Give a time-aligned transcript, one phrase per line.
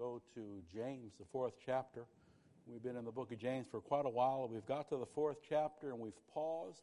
[0.00, 2.06] go to James, the fourth chapter.
[2.66, 4.48] We've been in the book of James for quite a while.
[4.50, 6.80] We've got to the fourth chapter and we've paused.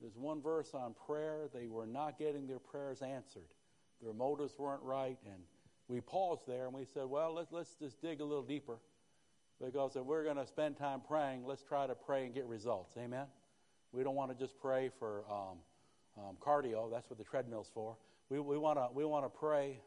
[0.00, 1.48] There's one verse on prayer.
[1.52, 3.48] They were not getting their prayers answered.
[4.00, 5.18] Their motives weren't right.
[5.26, 5.42] And
[5.88, 8.78] we paused there and we said, well, let's, let's just dig a little deeper.
[9.60, 12.94] Because if we're going to spend time praying, let's try to pray and get results.
[12.96, 13.26] Amen?
[13.90, 15.58] We don't want to just pray for um,
[16.16, 16.92] um, cardio.
[16.92, 17.96] That's what the treadmill's for.
[18.28, 19.80] We, we want to we want to pray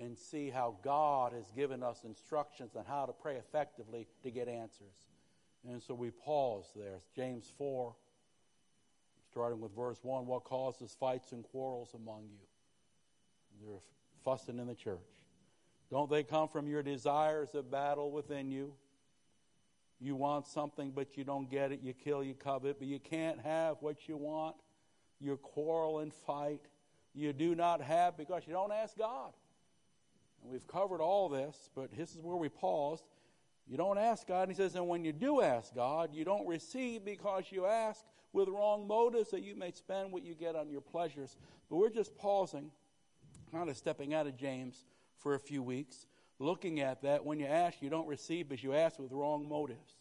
[0.00, 4.48] and see how God has given us instructions on how to pray effectively to get
[4.48, 4.94] answers.
[5.68, 7.00] And so we pause there.
[7.14, 7.94] James 4,
[9.30, 13.66] starting with verse 1 What causes fights and quarrels among you?
[13.66, 13.80] They're
[14.24, 14.98] fussing in the church.
[15.90, 18.72] Don't they come from your desires of battle within you?
[20.00, 21.80] You want something, but you don't get it.
[21.82, 24.56] You kill, you covet, but you can't have what you want.
[25.20, 26.62] You quarrel and fight.
[27.14, 29.32] You do not have because you don't ask God.
[30.42, 33.04] And we've covered all this, but this is where we paused.
[33.66, 34.48] You don't ask God.
[34.48, 38.04] And he says, and when you do ask God, you don't receive because you ask
[38.32, 41.36] with wrong motives that you may spend what you get on your pleasures.
[41.70, 42.70] But we're just pausing,
[43.52, 44.84] kind of stepping out of James
[45.18, 46.06] for a few weeks,
[46.38, 47.24] looking at that.
[47.24, 49.96] When you ask, you don't receive because you ask with wrong motives.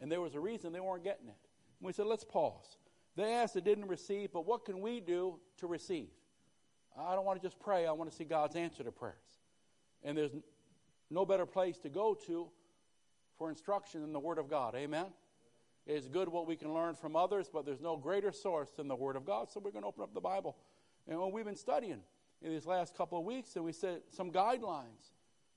[0.00, 1.36] And there was a reason they weren't getting it.
[1.80, 2.76] And we said, let's pause.
[3.14, 6.08] They asked, they didn't receive, but what can we do to receive?
[6.98, 9.14] I don't want to just pray, I want to see God's answer to prayers.
[10.06, 10.30] And there's
[11.10, 12.48] no better place to go to
[13.36, 14.76] for instruction than the Word of God.
[14.76, 15.06] Amen?
[15.84, 18.94] It's good what we can learn from others, but there's no greater source than the
[18.94, 19.50] Word of God.
[19.50, 20.56] So we're going to open up the Bible.
[21.08, 22.00] And we've been studying
[22.40, 25.10] in these last couple of weeks, and we said some guidelines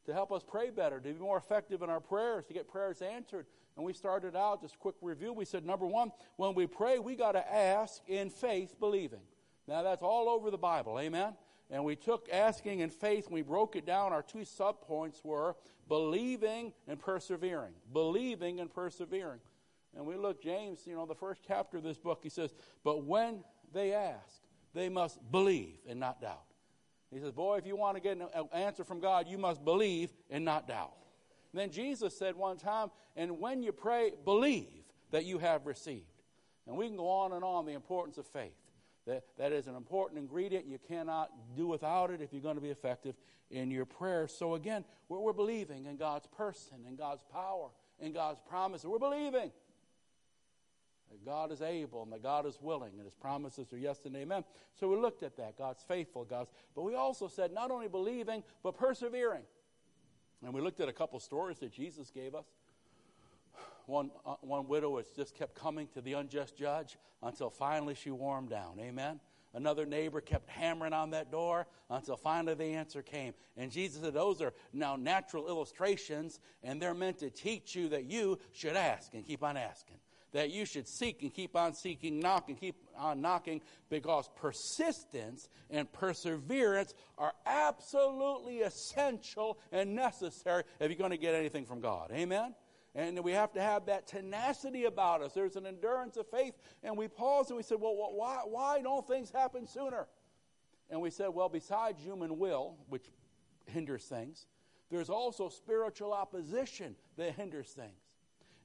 [0.05, 3.03] to help us pray better, to be more effective in our prayers, to get prayers
[3.03, 3.45] answered.
[3.75, 5.31] And we started out, just quick review.
[5.31, 9.21] We said, number one, when we pray, we got to ask in faith, believing.
[9.67, 10.99] Now, that's all over the Bible.
[10.99, 11.33] Amen?
[11.69, 14.11] And we took asking in faith and we broke it down.
[14.11, 15.55] Our two subpoints were
[15.87, 17.73] believing and persevering.
[17.93, 19.39] Believing and persevering.
[19.95, 23.03] And we look, James, you know, the first chapter of this book, he says, But
[23.03, 23.43] when
[23.73, 24.41] they ask,
[24.73, 26.43] they must believe and not doubt.
[27.11, 30.11] He says, Boy, if you want to get an answer from God, you must believe
[30.29, 30.93] and not doubt.
[31.51, 36.05] And then Jesus said one time, And when you pray, believe that you have received.
[36.67, 38.53] And we can go on and on the importance of faith.
[39.09, 40.67] That, that is an important ingredient.
[40.67, 43.15] You cannot do without it if you're going to be effective
[43.49, 44.27] in your prayer.
[44.27, 47.69] So, again, we're, we're believing in God's person and God's power
[47.99, 48.85] and God's promise.
[48.85, 49.51] We're believing
[51.09, 54.15] that God is able and that God is willing and his promises are yes and
[54.15, 54.43] amen.
[54.79, 55.57] So we looked at that.
[55.57, 59.43] God's faithful, God's but we also said not only believing, but persevering.
[60.43, 62.45] And we looked at a couple stories that Jesus gave us.
[63.89, 68.11] One, uh, one widow has just kept coming to the unjust judge until finally she
[68.11, 68.79] warmed down.
[68.79, 69.19] Amen.
[69.55, 73.33] Another neighbor kept hammering on that door until finally the answer came.
[73.57, 78.05] And Jesus said, Those are now natural illustrations, and they're meant to teach you that
[78.05, 79.97] you should ask and keep on asking.
[80.33, 85.49] That you should seek and keep on seeking, knock and keep on knocking, because persistence
[85.71, 92.11] and perseverance are absolutely essential and necessary if you're going to get anything from God.
[92.13, 92.53] Amen?
[92.95, 95.33] And we have to have that tenacity about us.
[95.33, 96.55] There's an endurance of faith.
[96.83, 100.07] And we paused and we said, well, why, why don't things happen sooner?
[100.89, 103.05] And we said, well, besides human will, which
[103.67, 104.47] hinders things,
[104.89, 108.01] there's also spiritual opposition that hinders things.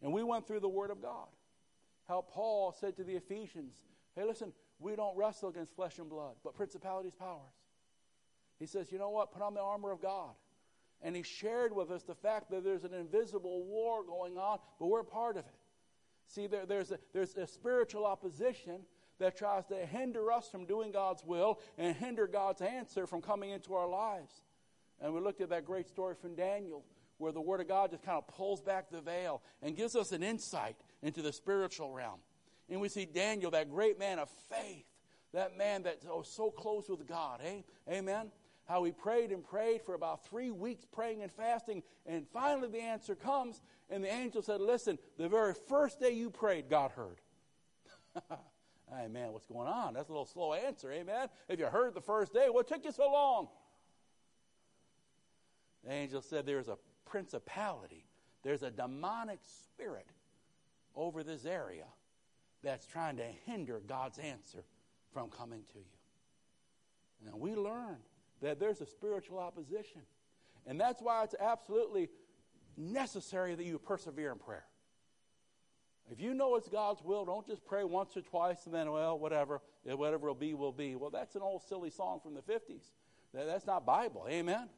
[0.02, 1.28] And we went through the Word of God.
[2.08, 3.74] How Paul said to the Ephesians,
[4.16, 7.54] hey, listen, we don't wrestle against flesh and blood, but principalities, powers.
[8.58, 9.32] He says, you know what?
[9.32, 10.30] Put on the armor of God.
[11.04, 14.86] And he shared with us the fact that there's an invisible war going on, but
[14.86, 15.54] we're part of it.
[16.26, 18.80] See, there, there's, a, there's a spiritual opposition
[19.18, 23.50] that tries to hinder us from doing God's will and hinder God's answer from coming
[23.50, 24.32] into our lives.
[24.98, 26.84] And we looked at that great story from Daniel
[27.18, 30.10] where the Word of God just kind of pulls back the veil and gives us
[30.12, 32.20] an insight into the spiritual realm.
[32.70, 34.86] And we see Daniel, that great man of faith,
[35.34, 37.40] that man that was so close with God.
[37.44, 37.60] Eh?
[37.92, 38.30] Amen?
[38.66, 42.80] How he prayed and prayed for about three weeks, praying and fasting, and finally the
[42.80, 47.20] answer comes, and the angel said, Listen, the very first day you prayed, God heard.
[48.30, 49.94] hey, man, what's going on?
[49.94, 51.28] That's a little slow answer, eh, amen?
[51.48, 53.48] If you heard the first day, what took you so long?
[55.84, 58.06] The angel said, There's a principality,
[58.42, 60.06] there's a demonic spirit
[60.96, 61.84] over this area
[62.62, 64.64] that's trying to hinder God's answer
[65.12, 65.84] from coming to you.
[67.26, 67.98] Now, we learn
[68.44, 70.02] that there's a spiritual opposition.
[70.66, 72.10] And that's why it's absolutely
[72.76, 74.64] necessary that you persevere in prayer.
[76.10, 79.18] If you know it's God's will, don't just pray once or twice and then, well,
[79.18, 80.94] whatever, whatever will be, will be.
[80.94, 82.82] Well, that's an old silly song from the 50s.
[83.32, 84.26] That's not Bible.
[84.28, 84.68] Amen?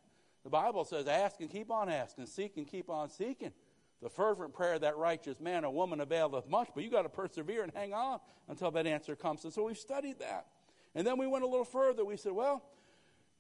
[0.44, 3.52] The Bible says, ask and keep on asking, seek and keep on seeking.
[4.00, 7.08] The fervent prayer of that righteous man or woman availeth much, but you got to
[7.08, 9.42] persevere and hang on until that answer comes.
[9.42, 10.46] And so we've studied that.
[10.94, 12.04] And then we went a little further.
[12.04, 12.62] We said, well,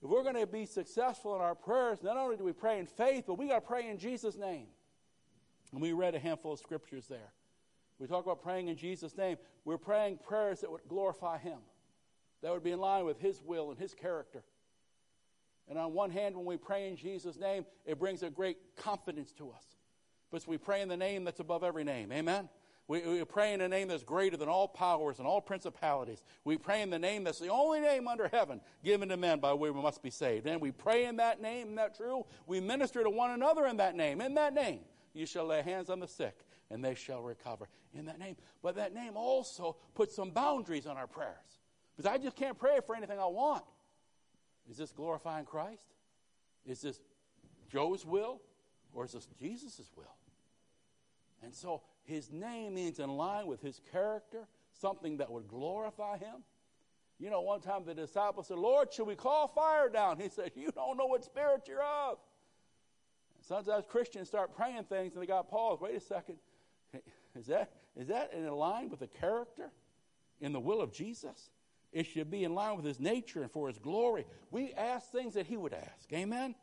[0.02, 2.86] if we're going to be successful in our prayers, not only do we pray in
[2.86, 4.66] faith, but we got to pray in Jesus' name.
[5.72, 7.32] And we read a handful of scriptures there.
[7.98, 9.38] We talk about praying in Jesus' name.
[9.64, 11.58] We're praying prayers that would glorify Him,
[12.42, 14.44] that would be in line with His will and His character.
[15.68, 19.32] And on one hand, when we pray in Jesus' name, it brings a great confidence
[19.32, 19.64] to us.
[20.30, 22.12] But we pray in the name that's above every name.
[22.12, 22.48] Amen?
[22.88, 26.22] We, we pray in a name that's greater than all powers and all principalities.
[26.44, 29.52] We pray in the name that's the only name under heaven given to men by
[29.54, 30.46] which we must be saved.
[30.46, 32.24] And we pray in that name, isn't that true?
[32.46, 34.20] We minister to one another in that name.
[34.20, 34.80] In that name,
[35.14, 36.36] you shall lay hands on the sick
[36.70, 37.68] and they shall recover.
[37.92, 38.36] In that name.
[38.62, 41.34] But that name also puts some boundaries on our prayers.
[41.96, 43.64] Because I just can't pray for anything I want.
[44.70, 45.86] Is this glorifying Christ?
[46.66, 47.00] Is this
[47.70, 48.42] Joe's will?
[48.92, 50.14] Or is this Jesus' will?
[51.42, 54.46] And so his name means in line with his character,
[54.80, 56.44] something that would glorify him.
[57.18, 60.18] You know, one time the disciples said, Lord, should we call fire down?
[60.18, 62.18] He said, You don't know what spirit you're of.
[63.36, 65.80] And sometimes Christians start praying things and they got paused.
[65.80, 66.36] Wait a second.
[67.38, 69.70] Is that, is that in line with the character
[70.40, 71.50] in the will of Jesus?
[71.92, 74.26] It should be in line with his nature and for his glory.
[74.50, 76.12] We ask things that he would ask.
[76.12, 76.54] Amen?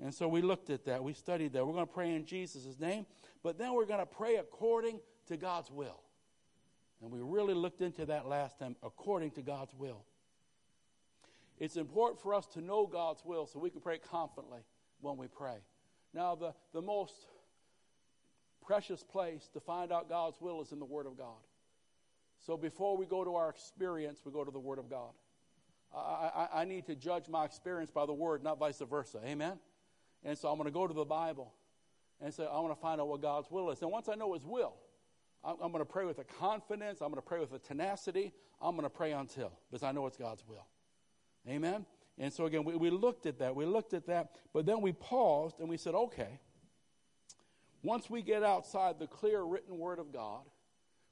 [0.00, 1.02] And so we looked at that.
[1.02, 1.66] We studied that.
[1.66, 3.06] We're going to pray in Jesus' name,
[3.42, 6.00] but then we're going to pray according to God's will.
[7.02, 10.04] And we really looked into that last time, according to God's will.
[11.58, 14.60] It's important for us to know God's will so we can pray confidently
[15.00, 15.56] when we pray.
[16.14, 17.14] Now, the, the most
[18.64, 21.40] precious place to find out God's will is in the Word of God.
[22.46, 25.10] So before we go to our experience, we go to the Word of God.
[25.94, 25.98] I,
[26.52, 29.20] I, I need to judge my experience by the Word, not vice versa.
[29.24, 29.58] Amen?
[30.24, 31.52] And so I'm going to go to the Bible
[32.22, 33.82] and say, I want to find out what God's will is.
[33.82, 34.74] And once I know His will,
[35.44, 37.00] I'm, I'm going to pray with a confidence.
[37.00, 38.32] I'm going to pray with a tenacity.
[38.60, 40.66] I'm going to pray until, because I know it's God's will.
[41.48, 41.84] Amen?
[42.18, 43.56] And so again, we, we looked at that.
[43.56, 44.30] We looked at that.
[44.52, 46.38] But then we paused and we said, okay,
[47.82, 50.42] once we get outside the clear written Word of God,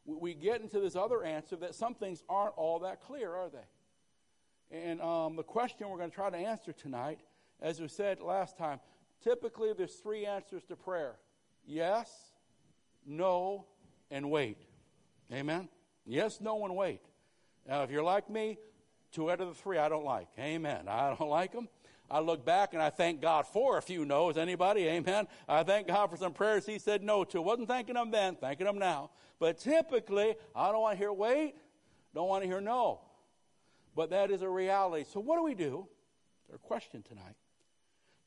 [0.04, 3.48] we, we get into this other answer that some things aren't all that clear, are
[3.50, 4.78] they?
[4.78, 7.18] And um, the question we're going to try to answer tonight,
[7.60, 8.78] as we said last time,
[9.22, 11.16] Typically, there's three answers to prayer
[11.66, 12.10] yes,
[13.06, 13.66] no,
[14.10, 14.58] and wait.
[15.32, 15.68] Amen?
[16.06, 17.02] Yes, no, and wait.
[17.68, 18.58] Now, if you're like me,
[19.12, 20.28] two out of the three I don't like.
[20.38, 20.88] Amen.
[20.88, 21.68] I don't like them.
[22.10, 24.36] I look back and I thank God for a few no's.
[24.36, 24.88] Anybody?
[24.88, 25.28] Amen.
[25.48, 27.40] I thank God for some prayers He said no to.
[27.40, 29.10] Wasn't thanking Him then, thanking Him now.
[29.38, 31.54] But typically, I don't want to hear wait,
[32.14, 33.00] don't want to hear no.
[33.94, 35.04] But that is a reality.
[35.10, 35.86] So what do we do?
[36.50, 37.36] Our question tonight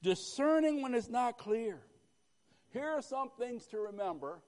[0.03, 1.79] discerning when it's not clear.
[2.71, 4.41] Here are some things to remember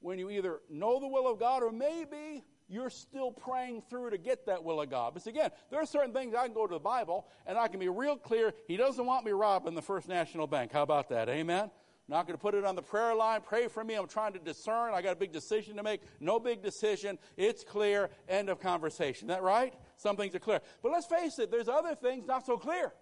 [0.00, 4.18] when you either know the will of God or maybe you're still praying through to
[4.18, 5.14] get that will of God.
[5.14, 7.80] Because again, there are certain things I can go to the Bible and I can
[7.80, 8.52] be real clear.
[8.66, 10.72] He doesn't want me robbing the First National Bank.
[10.72, 11.28] How about that?
[11.28, 11.70] Amen?
[12.10, 13.42] Not going to put it on the prayer line.
[13.42, 13.94] Pray for me.
[13.94, 14.94] I'm trying to discern.
[14.94, 16.00] I got a big decision to make.
[16.20, 17.18] No big decision.
[17.36, 18.08] It's clear.
[18.28, 19.28] End of conversation.
[19.28, 19.74] Is that right?
[19.96, 20.60] Some things are clear.
[20.82, 22.92] But let's face it, there's other things not so clear.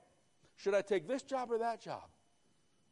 [0.57, 2.05] Should I take this job or that job?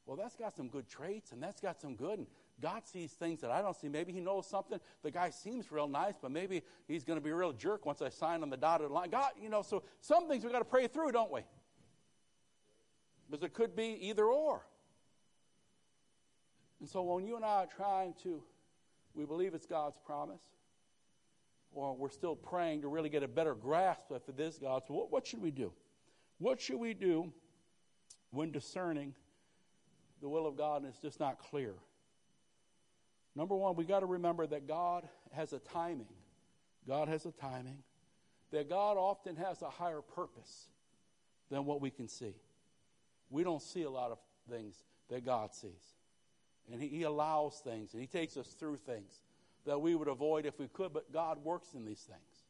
[0.06, 2.18] Well, that's got some good traits and that's got some good.
[2.18, 2.26] And
[2.60, 3.88] God sees things that I don't see.
[3.88, 4.78] Maybe He knows something.
[5.02, 8.02] The guy seems real nice, but maybe he's going to be a real jerk once
[8.02, 9.10] I sign on the dotted line.
[9.10, 11.40] God, you know, so some things we've got to pray through, don't we?
[13.30, 14.66] Because it could be either or.
[16.80, 18.42] And so when you and I are trying to,
[19.14, 20.42] we believe it's God's promise,
[21.72, 25.10] or we're still praying to really get a better grasp of this God, so what,
[25.10, 25.72] what should we do?
[26.38, 27.32] What should we do
[28.34, 29.14] when discerning
[30.20, 31.74] the will of God and it's just not clear.
[33.36, 36.06] Number one, we got to remember that God has a timing.
[36.86, 37.78] God has a timing.
[38.52, 40.68] That God often has a higher purpose
[41.50, 42.34] than what we can see.
[43.30, 45.96] We don't see a lot of things that God sees.
[46.70, 49.20] And He, he allows things and He takes us through things
[49.66, 52.44] that we would avoid if we could, but God works in these things.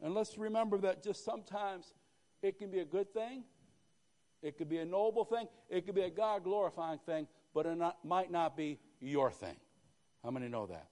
[0.00, 1.92] And let's remember that just sometimes
[2.42, 3.44] it can be a good thing
[4.42, 7.76] it could be a noble thing, it could be a God glorifying thing, but it
[7.76, 9.56] not, might not be your thing.
[10.22, 10.86] How many know that?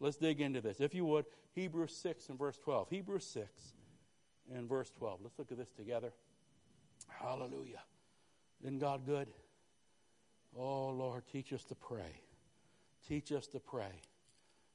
[0.00, 0.80] Let's dig into this.
[0.80, 1.24] If you would,
[1.54, 2.90] Hebrews 6 and verse 12.
[2.90, 3.48] Hebrews 6
[4.54, 5.20] and verse 12.
[5.22, 6.12] Let's look at this together.
[7.08, 7.82] Hallelujah.
[8.62, 9.28] Isn't God good?
[10.58, 12.20] Oh, Lord, teach us to pray.
[13.08, 14.02] Teach us to pray.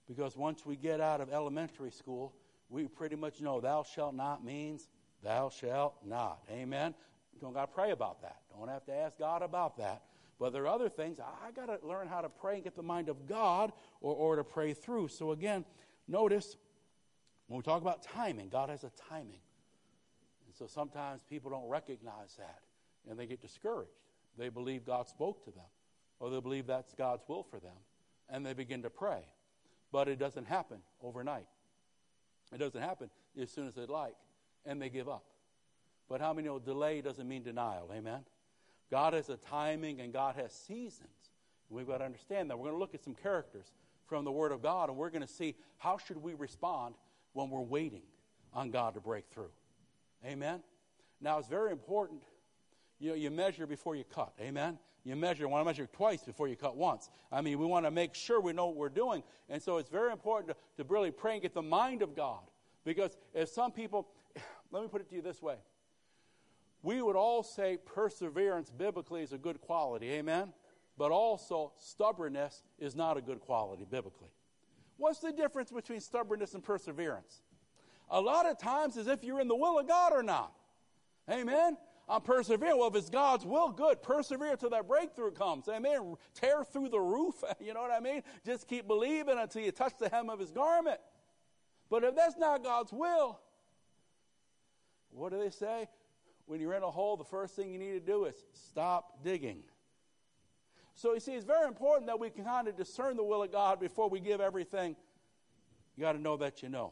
[0.07, 2.33] Because once we get out of elementary school,
[2.69, 4.89] we pretty much know thou shalt not means
[5.23, 6.39] thou shalt not.
[6.51, 6.93] Amen?
[7.41, 8.37] Don't got to pray about that.
[8.55, 10.03] Don't have to ask God about that.
[10.39, 12.83] But there are other things I got to learn how to pray and get the
[12.83, 15.09] mind of God or, or to pray through.
[15.09, 15.65] So again,
[16.07, 16.57] notice
[17.47, 19.41] when we talk about timing, God has a timing.
[20.47, 22.61] And so sometimes people don't recognize that
[23.09, 23.91] and they get discouraged.
[24.37, 25.65] They believe God spoke to them
[26.19, 27.77] or they believe that's God's will for them
[28.29, 29.23] and they begin to pray.
[29.91, 31.47] But it doesn't happen overnight.
[32.53, 34.15] It doesn't happen as soon as they'd like
[34.65, 35.25] and they give up.
[36.11, 37.89] But how many know delay doesn't mean denial?
[37.95, 38.25] Amen?
[38.91, 41.07] God has a timing and God has seasons.
[41.69, 42.57] We've got to understand that.
[42.57, 43.71] We're going to look at some characters
[44.07, 46.95] from the Word of God and we're going to see how should we respond
[47.31, 48.01] when we're waiting
[48.53, 49.51] on God to break through.
[50.25, 50.59] Amen?
[51.21, 52.23] Now, it's very important.
[52.99, 54.33] You know, you measure before you cut.
[54.41, 54.79] Amen?
[55.05, 57.09] You measure, want to measure twice before you cut once.
[57.31, 59.23] I mean, we want to make sure we know what we're doing.
[59.47, 62.41] And so it's very important to, to really pray and get the mind of God.
[62.83, 64.09] Because if some people,
[64.71, 65.55] let me put it to you this way
[66.83, 70.53] we would all say perseverance biblically is a good quality, amen?
[70.97, 74.29] But also, stubbornness is not a good quality biblically.
[74.97, 77.41] What's the difference between stubbornness and perseverance?
[78.09, 80.53] A lot of times is if you're in the will of God or not.
[81.29, 81.77] Amen?
[82.09, 82.77] I'm persevering.
[82.77, 84.01] Well, if it's God's will, good.
[84.03, 85.69] Persevere till that breakthrough comes.
[85.69, 86.15] Amen.
[86.33, 87.35] Tear through the roof.
[87.61, 88.21] You know what I mean?
[88.45, 90.99] Just keep believing until you touch the hem of his garment.
[91.89, 93.39] But if that's not God's will,
[95.11, 95.87] what do they say?
[96.51, 99.63] When you're in a hole, the first thing you need to do is stop digging.
[100.95, 103.53] So you see, it's very important that we can kind of discern the will of
[103.53, 104.97] God before we give everything.
[105.95, 106.91] You got to know that you know.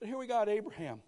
[0.00, 1.02] But here we got Abraham.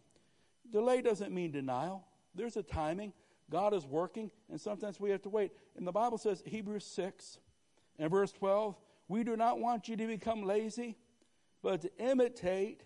[0.70, 2.04] Delay doesn't mean denial.
[2.34, 3.14] There's a timing.
[3.48, 5.52] God is working, and sometimes we have to wait.
[5.78, 7.38] And the Bible says, Hebrews 6
[7.98, 8.76] and verse 12,
[9.08, 10.98] we do not want you to become lazy,
[11.62, 12.82] but to imitate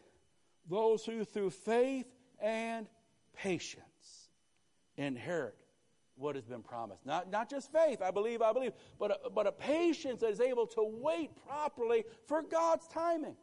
[0.68, 2.06] those who through faith
[2.40, 2.86] and
[3.34, 3.89] patience
[5.04, 5.56] inherit
[6.16, 7.06] what has been promised.
[7.06, 10.40] Not, not just faith, I believe, I believe, but a, but a patience that is
[10.40, 13.36] able to wait properly for God's timing.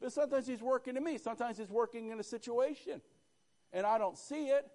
[0.00, 3.02] But sometimes He's working in me, sometimes He's working in a situation,
[3.72, 4.66] and I don't see it.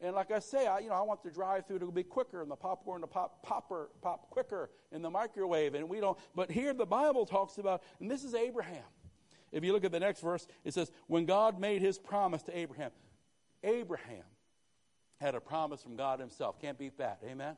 [0.00, 2.50] And like I say, I, you know, I want the drive-through to be quicker and
[2.50, 6.18] the popcorn to pop popper pop quicker in the microwave, and we don't.
[6.34, 8.82] But here the Bible talks about, and this is Abraham.
[9.52, 12.56] If you look at the next verse, it says, "When God made His promise to
[12.56, 12.90] Abraham,
[13.62, 14.24] Abraham
[15.22, 16.60] had a promise from God Himself.
[16.60, 17.20] Can't beat that.
[17.24, 17.56] Amen?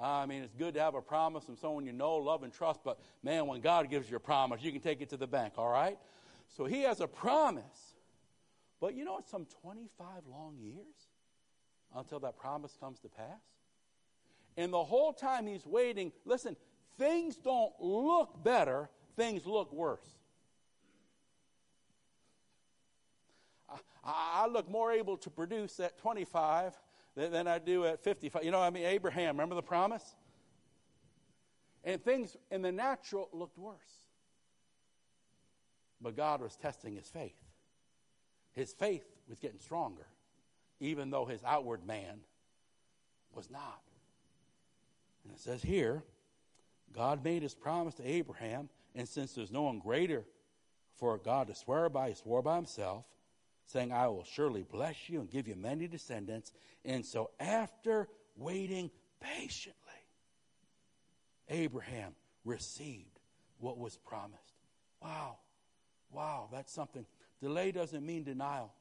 [0.00, 2.80] I mean, it's good to have a promise from someone you know, love, and trust,
[2.84, 5.54] but man, when God gives you a promise, you can take it to the bank,
[5.56, 5.98] all right?
[6.56, 7.94] So He has a promise.
[8.80, 10.94] But you know, it's some 25 long years
[11.94, 13.42] until that promise comes to pass.
[14.56, 16.56] And the whole time He's waiting, listen,
[16.98, 20.06] things don't look better, things look worse.
[24.04, 26.74] I, look more able to produce at 25
[27.14, 28.44] than, than I do at 55.
[28.44, 30.04] You know, I mean, Abraham, remember the promise?
[31.84, 33.78] And things in the natural looked worse.
[36.00, 37.36] But God was testing his faith.
[38.52, 40.06] His faith was getting stronger,
[40.80, 42.20] even though his outward man
[43.34, 43.82] was not.
[45.24, 46.02] And it says here,
[46.92, 50.24] God made his promise to Abraham, and since there's no one greater
[50.96, 53.04] for God to swear by, he swore by himself
[53.66, 56.52] saying, I will surely bless you and give you many descendants.
[56.84, 59.74] And so, after waiting patiently,
[61.48, 63.20] Abraham received
[63.58, 64.54] what was promised.
[65.02, 65.38] Wow.
[66.12, 67.04] Wow, that's something.
[67.40, 68.72] Delay doesn't mean denial.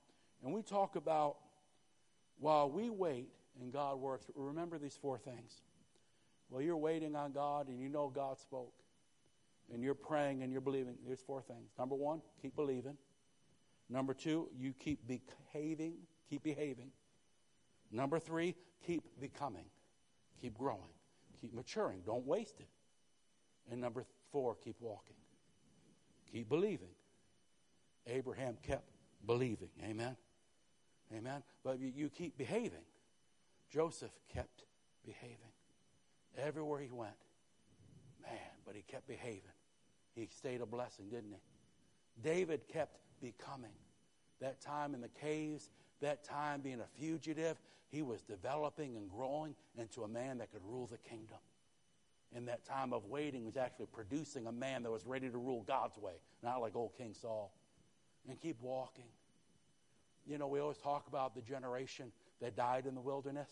[0.43, 1.38] And we talk about
[2.39, 3.30] while we wait
[3.62, 5.62] and God works, remember these four things.
[6.50, 8.74] Well, you're waiting on God and you know God spoke,
[9.74, 10.96] and you're praying and you're believing.
[11.06, 11.72] There's four things.
[11.80, 12.98] Number one, keep believing.
[13.94, 15.94] Number two, you keep behaving,
[16.28, 16.90] keep behaving.
[17.92, 18.56] Number three,
[18.88, 19.66] keep becoming,
[20.42, 20.90] keep growing,
[21.40, 22.02] keep maturing.
[22.04, 22.70] Don't waste it.
[23.72, 25.16] And number four, keep walking,
[26.32, 26.90] keep believing.
[28.08, 28.90] Abraham kept
[29.28, 29.70] believing.
[29.88, 30.18] Amen.
[31.16, 31.44] Amen.
[31.64, 32.86] But you, you keep behaving.
[33.70, 34.64] Joseph kept
[35.06, 35.38] behaving.
[36.36, 37.14] Everywhere he went.
[38.24, 39.54] Man, but he kept behaving.
[40.16, 42.22] He stayed a blessing, didn't he?
[42.24, 43.70] David kept becoming.
[44.44, 45.70] That time in the caves,
[46.02, 50.64] that time being a fugitive, he was developing and growing into a man that could
[50.68, 51.38] rule the kingdom.
[52.36, 55.64] In that time of waiting, was actually producing a man that was ready to rule
[55.66, 57.54] God's way, not like old King Saul.
[58.28, 59.08] And keep walking.
[60.26, 63.50] You know, we always talk about the generation that died in the wilderness.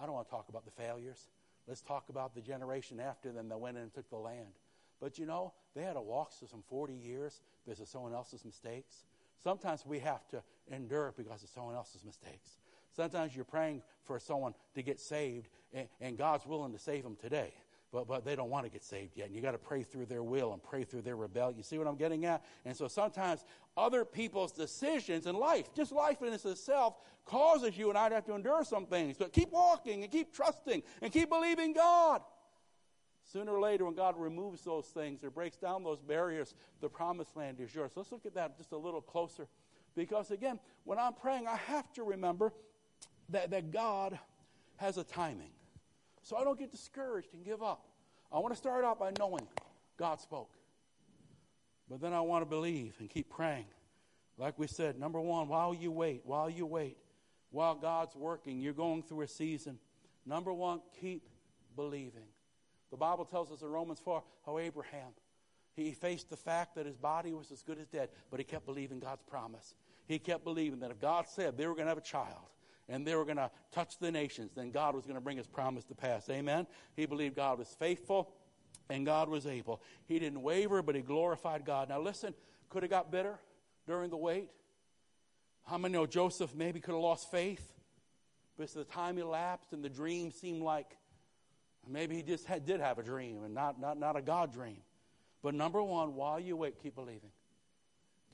[0.00, 1.28] I don't want to talk about the failures.
[1.68, 4.54] Let's talk about the generation after them that went in and took the land.
[5.00, 8.44] But you know, they had to walk through some 40 years because of someone else's
[8.44, 9.04] mistakes.
[9.42, 12.58] Sometimes we have to endure because of someone else's mistakes.
[12.92, 17.16] Sometimes you're praying for someone to get saved, and, and God's willing to save them
[17.16, 17.52] today
[17.92, 19.26] but, but they don't want to get saved yet.
[19.26, 21.56] And you got to pray through their will and pray through their rebellion.
[21.56, 22.44] You see what I'm getting at?
[22.64, 23.44] And so sometimes
[23.76, 28.24] other people's decisions in life, just life in itself, causes you and I to have
[28.26, 29.16] to endure some things.
[29.18, 32.22] But keep walking and keep trusting and keep believing God.
[33.32, 37.36] Sooner or later, when God removes those things or breaks down those barriers, the promised
[37.36, 37.92] land is yours.
[37.94, 39.46] Let's look at that just a little closer.
[39.94, 42.52] Because again, when I'm praying, I have to remember
[43.28, 44.18] that, that God
[44.76, 45.50] has a timing.
[46.22, 47.86] So I don't get discouraged and give up.
[48.32, 49.46] I want to start out by knowing
[49.96, 50.50] God spoke.
[51.88, 53.66] But then I want to believe and keep praying.
[54.38, 56.96] Like we said, number one, while you wait, while you wait,
[57.50, 59.78] while God's working, you're going through a season.
[60.26, 61.28] Number one, keep
[61.76, 62.26] believing.
[62.90, 65.12] The Bible tells us in Romans 4 how Abraham,
[65.74, 68.66] he faced the fact that his body was as good as dead, but he kept
[68.66, 69.74] believing God's promise.
[70.06, 72.50] He kept believing that if God said they were going to have a child,
[72.90, 75.46] and they were going to touch the nations, then God was going to bring his
[75.46, 76.28] promise to pass.
[76.28, 76.66] Amen?
[76.96, 78.32] He believed God was faithful
[78.90, 79.80] and God was able.
[80.06, 81.88] He didn't waver, but he glorified God.
[81.88, 82.34] Now, listen,
[82.68, 83.38] could have got bitter
[83.86, 84.50] during the wait.
[85.64, 87.72] How many know Joseph maybe could have lost faith
[88.56, 90.96] because the time elapsed and the dream seemed like
[91.92, 94.78] maybe he just had, did have a dream and not, not, not a God dream.
[95.42, 97.30] But number one, while you wait, keep believing.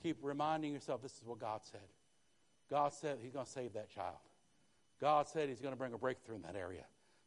[0.02, 1.80] Keep reminding yourself this is what God said.
[2.68, 4.16] God said he's going to save that child.
[5.00, 6.84] God said He's going to bring a breakthrough in that area.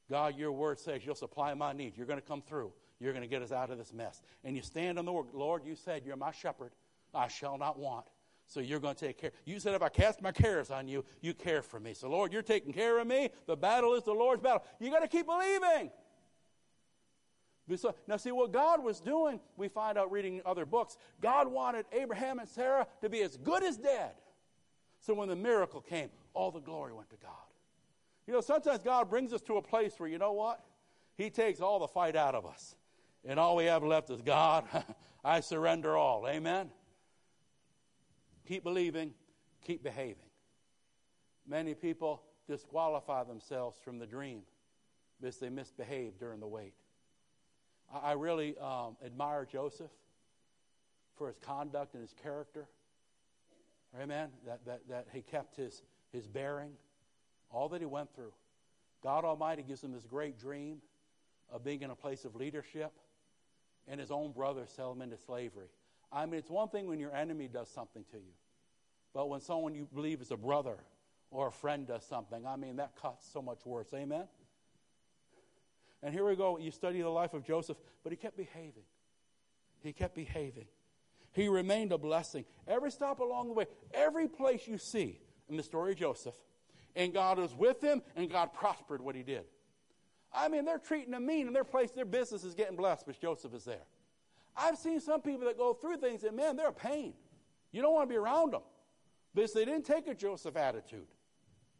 [0.09, 1.95] God, your word says you'll supply my needs.
[1.97, 2.71] You're going to come through.
[2.99, 4.21] You're going to get us out of this mess.
[4.43, 5.27] And you stand on the word.
[5.33, 6.71] Lord, you said you're my shepherd.
[7.13, 8.05] I shall not want.
[8.47, 9.31] So you're going to take care.
[9.45, 11.93] You said if I cast my cares on you, you care for me.
[11.93, 13.29] So Lord, you're taking care of me.
[13.45, 14.63] The battle is the Lord's battle.
[14.79, 15.91] You got to keep believing.
[18.07, 20.97] Now, see what God was doing, we find out reading other books.
[21.21, 24.11] God wanted Abraham and Sarah to be as good as dead.
[25.01, 27.31] So when the miracle came, all the glory went to God.
[28.27, 30.63] You know, sometimes God brings us to a place where, you know what?
[31.17, 32.75] He takes all the fight out of us.
[33.25, 34.65] And all we have left is God,
[35.23, 36.27] I surrender all.
[36.27, 36.69] Amen?
[38.47, 39.13] Keep believing,
[39.63, 40.15] keep behaving.
[41.47, 44.41] Many people disqualify themselves from the dream
[45.19, 46.73] because they misbehaved during the wait.
[47.93, 49.91] I, really um, admire Joseph
[51.17, 52.67] for his conduct and his character.
[53.99, 54.29] Amen?
[54.45, 56.71] That, that, that he kept his, his bearing
[57.51, 58.33] all that he went through.
[59.01, 60.77] God Almighty gives him this great dream
[61.51, 62.91] of being in a place of leadership,
[63.87, 65.67] and his own brothers sell him into slavery.
[66.11, 68.33] I mean, it's one thing when your enemy does something to you,
[69.13, 70.77] but when someone you believe is a brother
[71.31, 73.87] or a friend does something, I mean, that cuts so much worse.
[73.93, 74.25] Amen?
[76.01, 76.57] And here we go.
[76.57, 78.83] You study the life of Joseph, but he kept behaving.
[79.81, 80.65] He kept behaving.
[81.31, 82.45] He remained a blessing.
[82.67, 86.35] Every stop along the way, every place you see in the story of Joseph,
[86.95, 89.43] and God was with him, and God prospered what he did.
[90.33, 93.19] I mean, they're treating him mean, and their place, their business is getting blessed, but
[93.19, 93.85] Joseph is there.
[94.55, 97.13] I've seen some people that go through things, and man, they're a pain.
[97.71, 98.61] You don't want to be around them
[99.33, 101.07] because they didn't take a Joseph attitude.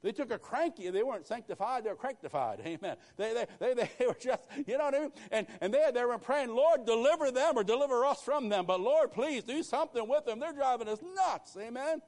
[0.02, 2.62] They took a cranky, they weren't sanctified, they were cranktified.
[2.66, 2.96] Amen.
[3.18, 5.12] They, they, they, they were just, you know what I mean?
[5.32, 8.66] And, and they, they were praying, Lord, deliver them or deliver us from them.
[8.66, 10.40] But Lord, please do something with them.
[10.40, 11.58] They're driving us nuts.
[11.60, 12.02] Amen.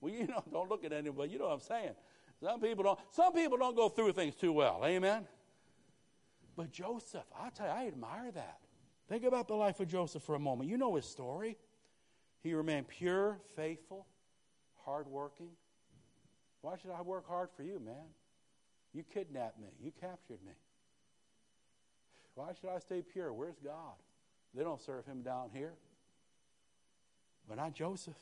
[0.00, 1.32] Well, you know, don't look at anybody.
[1.32, 1.92] You know what I'm saying.
[2.42, 4.82] Some people don't, some people don't go through things too well.
[4.84, 5.26] Amen?
[6.56, 8.58] But Joseph, I tell you, I admire that.
[9.08, 10.70] Think about the life of Joseph for a moment.
[10.70, 11.56] You know his story.
[12.42, 14.06] He remained pure, faithful,
[14.84, 15.50] hardworking.
[16.60, 17.94] Why should I work hard for you, man?
[18.92, 19.68] You kidnapped me.
[19.82, 20.52] You captured me.
[22.34, 23.32] Why should I stay pure?
[23.32, 23.94] Where's God?
[24.54, 25.74] They don't serve him down here.
[27.48, 28.16] But not Joseph.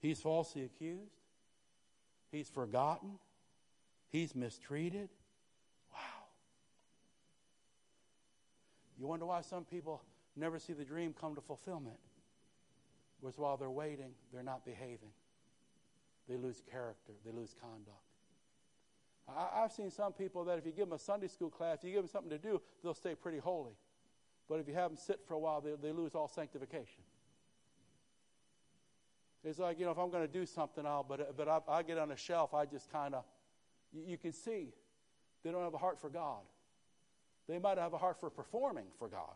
[0.00, 1.12] He's falsely accused.
[2.30, 3.18] He's forgotten.
[4.08, 5.08] He's mistreated.
[5.92, 5.98] Wow.
[8.98, 10.02] You wonder why some people
[10.36, 11.98] never see the dream come to fulfillment?
[13.20, 15.12] Was while they're waiting, they're not behaving.
[16.28, 18.02] They lose character, they lose conduct.
[19.28, 21.84] I, have seen some people that if you give them a Sunday school class, if
[21.84, 23.72] you give them something to do, they'll stay pretty holy.
[24.48, 27.02] But if you have them sit for a while, they, they lose all sanctification.
[29.44, 31.82] It's like, you know, if I'm going to do something, I'll, but, but I, I
[31.82, 33.24] get on a shelf, I just kind of,
[33.92, 34.68] you, you, can see
[35.42, 36.42] they don't have a heart for God.
[37.48, 39.34] They might have a heart for performing for God,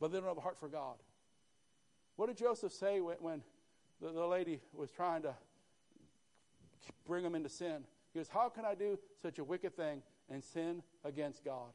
[0.00, 0.96] but they don't have a heart for God.
[2.16, 3.42] What did Joseph say when, when
[4.00, 5.34] the, the lady was trying to
[7.06, 7.84] bring him into sin?
[8.12, 11.72] He goes, How can I do such a wicked thing and sin against God?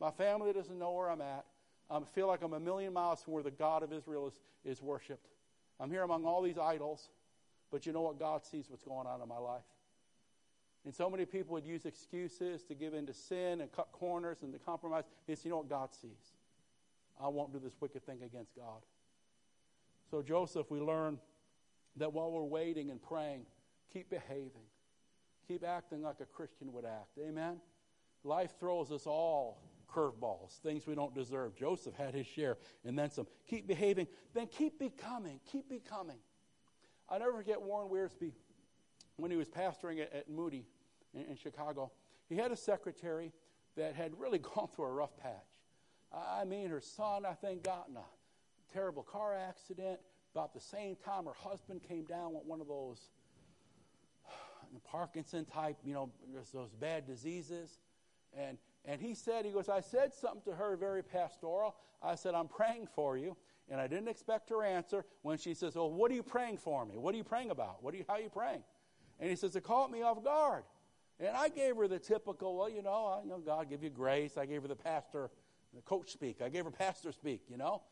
[0.00, 1.44] My family doesn't know where I'm at.
[1.90, 4.82] I feel like I'm a million miles from where the God of Israel is, is
[4.82, 5.26] worshiped.
[5.78, 7.08] I'm here among all these idols,
[7.70, 8.18] but you know what?
[8.18, 9.64] God sees what's going on in my life.
[10.84, 14.38] And so many people would use excuses to give in to sin and cut corners
[14.42, 15.04] and to compromise.
[15.26, 16.34] Says, You know what God sees?
[17.22, 18.82] I won't do this wicked thing against God.
[20.10, 21.18] So, Joseph, we learn
[21.96, 23.42] that while we're waiting and praying,
[23.92, 24.66] keep behaving.
[25.48, 27.18] Keep acting like a Christian would act.
[27.18, 27.60] Amen?
[28.22, 29.60] Life throws us all
[29.92, 31.56] curveballs, things we don't deserve.
[31.56, 33.26] Joseph had his share, and then some.
[33.48, 35.40] Keep behaving, then keep becoming.
[35.50, 36.18] Keep becoming.
[37.08, 38.32] I never forget Warren Wiersbe
[39.16, 40.66] when he was pastoring at, at Moody
[41.12, 41.90] in, in, Chicago.
[42.28, 43.32] He had a secretary
[43.76, 45.32] that had really gone through a rough patch.
[46.12, 50.00] I mean, her son, I think, got in a terrible car accident.
[50.34, 53.10] About the same time, her husband came down with one of those
[54.78, 56.10] Parkinson type, you know,
[56.52, 57.78] those bad diseases.
[58.36, 61.74] And, and he said, he goes, I said something to her very pastoral.
[62.02, 63.36] I said, I'm praying for you.
[63.68, 66.84] And I didn't expect her answer when she says, Well, what are you praying for
[66.84, 66.96] me?
[66.96, 67.82] What are you praying about?
[67.82, 68.64] What are you, how are you praying?
[69.20, 70.64] And he says, It caught me off guard.
[71.20, 74.36] And I gave her the typical, well, you know, I know God give you grace.
[74.36, 75.30] I gave her the pastor,
[75.74, 76.40] the coach speak.
[76.42, 77.82] I gave her pastor speak, you know.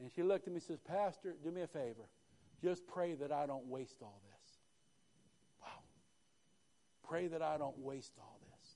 [0.00, 2.08] And she looked at me and says, Pastor, do me a favor.
[2.62, 4.27] Just pray that I don't waste all this.
[7.08, 8.70] Pray that I don't waste all this.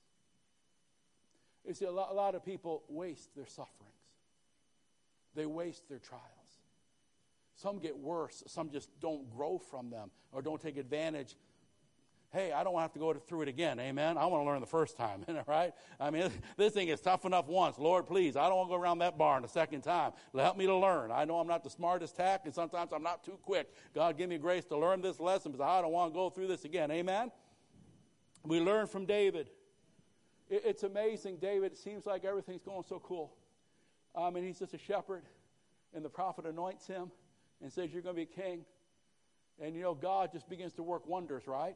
[1.67, 3.93] You see, a lot, a lot of people waste their sufferings,
[5.35, 6.23] they waste their trials.
[7.55, 11.35] Some get worse, some just don't grow from them or don't take advantage
[12.33, 13.79] hey, I don't have to go through it again.
[13.79, 14.17] Amen.
[14.17, 15.23] I want to learn the first time.
[15.47, 15.71] right?
[15.99, 17.77] I mean, this thing is tough enough once.
[17.77, 20.11] Lord, please, I don't want to go around that barn a second time.
[20.35, 21.11] Help me to learn.
[21.11, 23.71] I know I'm not the smartest tack, and sometimes I'm not too quick.
[23.93, 26.47] God, give me grace to learn this lesson because I don't want to go through
[26.47, 26.89] this again.
[26.91, 27.31] Amen.
[28.45, 29.49] We learn from David.
[30.49, 31.71] It's amazing, David.
[31.71, 33.33] It seems like everything's going so cool.
[34.15, 35.23] Um, I mean, he's just a shepherd,
[35.95, 37.11] and the prophet anoints him
[37.61, 38.65] and says, You're going to be king.
[39.61, 41.75] And you know, God just begins to work wonders, right?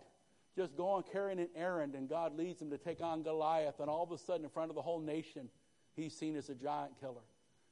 [0.58, 4.03] just going carrying an errand, and God leads him to take on Goliath, and all
[4.03, 5.49] of a sudden, in front of the whole nation,
[5.95, 7.21] he's seen as a giant killer.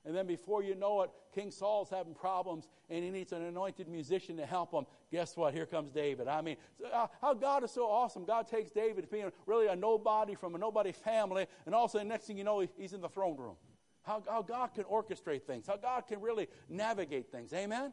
[0.06, 3.88] And then before you know it, King Saul's having problems and he needs an anointed
[3.88, 4.86] musician to help him.
[5.12, 5.54] Guess what?
[5.54, 6.28] Here comes David.
[6.28, 6.58] I mean,
[6.94, 8.24] uh, how God is so awesome.
[8.24, 11.94] God takes David, being really a nobody from a nobody family, and all of a
[11.94, 13.56] sudden, next thing you know, he's in the throne room.
[14.04, 17.52] How, how God can orchestrate things, how God can really navigate things.
[17.54, 17.92] Amen?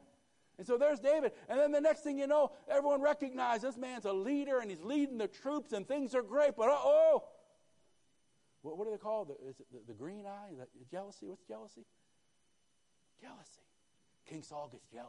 [0.58, 1.32] And so there's David.
[1.48, 4.82] And then the next thing you know, everyone recognizes this man's a leader and he's
[4.82, 6.56] leading the troops and things are great.
[6.56, 7.24] But oh,
[8.60, 10.50] what, what do they call the, is it the, the green eye?
[10.90, 11.26] Jealousy?
[11.26, 11.86] What's jealousy?
[13.22, 13.62] Jealousy.
[14.26, 15.08] King Saul gets jealous.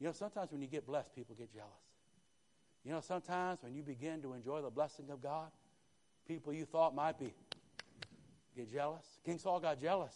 [0.00, 1.70] You know, sometimes when you get blessed, people get jealous.
[2.84, 5.50] You know, sometimes when you begin to enjoy the blessing of God,
[6.26, 7.34] people you thought might be
[8.56, 9.04] get jealous.
[9.24, 10.14] King Saul got jealous.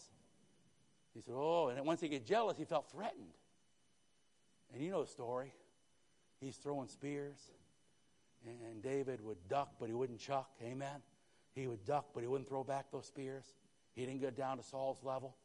[1.14, 3.34] He said, Oh, and once he get jealous, he felt threatened.
[4.72, 5.52] And you know the story.
[6.40, 7.50] He's throwing spears,
[8.46, 10.48] and David would duck, but he wouldn't chuck.
[10.62, 11.02] Amen.
[11.54, 13.44] He would duck, but he wouldn't throw back those spears.
[13.94, 15.36] He didn't get down to Saul's level.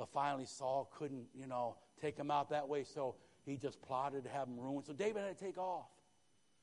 [0.00, 4.24] But finally, Saul couldn't, you know, take him out that way, so he just plotted
[4.24, 4.86] to have him ruined.
[4.86, 5.90] So David had to take off.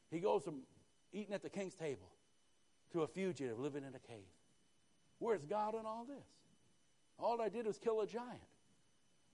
[0.10, 0.62] He goes from
[1.14, 2.10] eating at the king's table
[2.94, 4.26] to a fugitive living in a cave.
[5.20, 6.26] Where's God in all this?
[7.20, 8.42] All I did was kill a giant.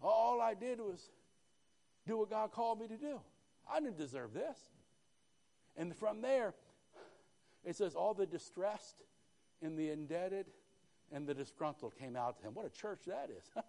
[0.02, 1.10] All I did was
[2.06, 3.22] do what God called me to do.
[3.72, 4.58] I didn't deserve this.
[5.78, 6.54] And from there,
[7.63, 9.02] it says all the distressed
[9.62, 10.48] and the indebted
[11.13, 12.54] and the disgruntled came out to him.
[12.54, 13.43] What a church that is.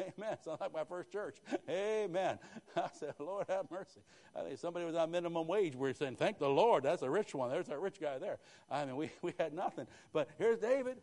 [0.00, 0.36] Amen.
[0.44, 1.36] Sounds like my first church.
[1.70, 2.38] Amen.
[2.76, 4.00] I said, Lord have mercy.
[4.34, 5.74] I think somebody was on minimum wage.
[5.74, 6.84] We were saying, thank the Lord.
[6.84, 7.50] That's a rich one.
[7.50, 8.38] There's a rich guy there.
[8.70, 9.86] I mean, we, we had nothing.
[10.12, 10.98] But here's David.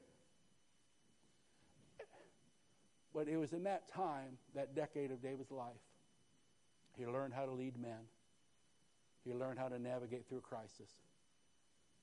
[3.16, 5.74] But it was in that time, that decade of David's life,
[6.98, 8.08] he learned how to lead men.
[9.24, 10.90] He learned how to navigate through crisis.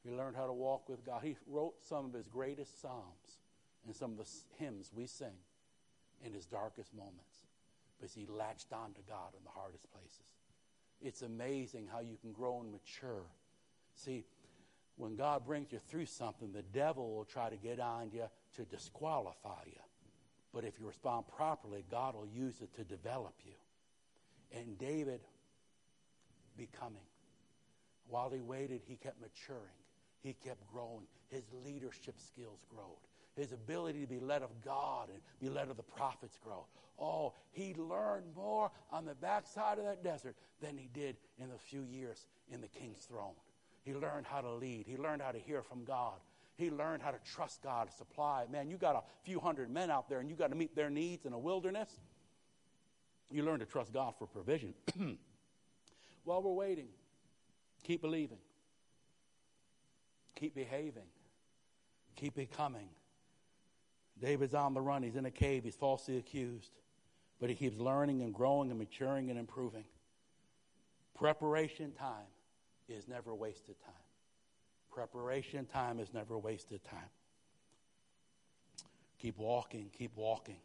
[0.04, 1.22] He learned how to walk with God.
[1.22, 3.38] He wrote some of his greatest psalms
[3.86, 5.36] and some of the hymns we sing
[6.24, 7.46] in his darkest moments
[7.96, 10.26] because he latched on to God in the hardest places.
[11.00, 13.24] It's amazing how you can grow and mature.
[13.94, 14.24] See,
[14.96, 18.24] when God brings you through something, the devil will try to get on you
[18.56, 19.80] to disqualify you.
[20.52, 24.58] But if you respond properly, God will use it to develop you.
[24.58, 25.20] And David
[26.56, 27.06] becoming.
[28.08, 29.78] While he waited, he kept maturing.
[30.22, 31.06] He kept growing.
[31.28, 33.09] His leadership skills growed.
[33.40, 36.66] His ability to be led of God and be led of the prophets grow.
[36.98, 41.56] Oh, he learned more on the backside of that desert than he did in the
[41.56, 43.32] few years in the king's throne.
[43.82, 44.84] He learned how to lead.
[44.86, 46.20] He learned how to hear from God.
[46.56, 48.44] He learned how to trust God to supply.
[48.52, 50.90] Man, you got a few hundred men out there and you got to meet their
[50.90, 51.88] needs in a wilderness.
[53.30, 54.74] You learn to trust God for provision.
[56.24, 56.88] While we're waiting,
[57.84, 58.36] keep believing.
[60.36, 61.08] Keep behaving.
[62.16, 62.90] Keep becoming.
[64.20, 65.02] David's on the run.
[65.02, 65.64] He's in a cave.
[65.64, 66.70] He's falsely accused.
[67.40, 69.84] But he keeps learning and growing and maturing and improving.
[71.14, 72.28] Preparation time
[72.88, 73.94] is never wasted time.
[74.90, 77.10] Preparation time is never wasted time.
[79.18, 80.56] Keep walking, keep walking.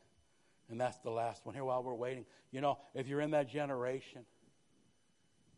[0.70, 1.54] And that's the last one.
[1.54, 4.26] Here, while we're waiting, you know, if you're in that generation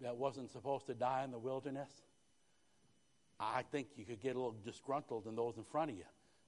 [0.01, 1.89] that wasn't supposed to die in the wilderness,
[3.39, 6.03] I think you could get a little disgruntled in those in front of you.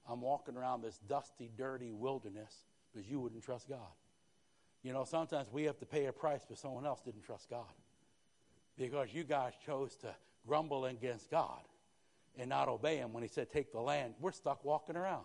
[0.08, 2.54] I'm walking around this dusty, dirty wilderness
[2.92, 3.78] because you wouldn't trust God.
[4.82, 7.66] You know, sometimes we have to pay a price because someone else didn't trust God.
[8.78, 10.14] Because you guys chose to
[10.46, 11.60] grumble against God
[12.38, 14.14] and not obey Him when He said, Take the land.
[14.20, 15.24] We're stuck walking around.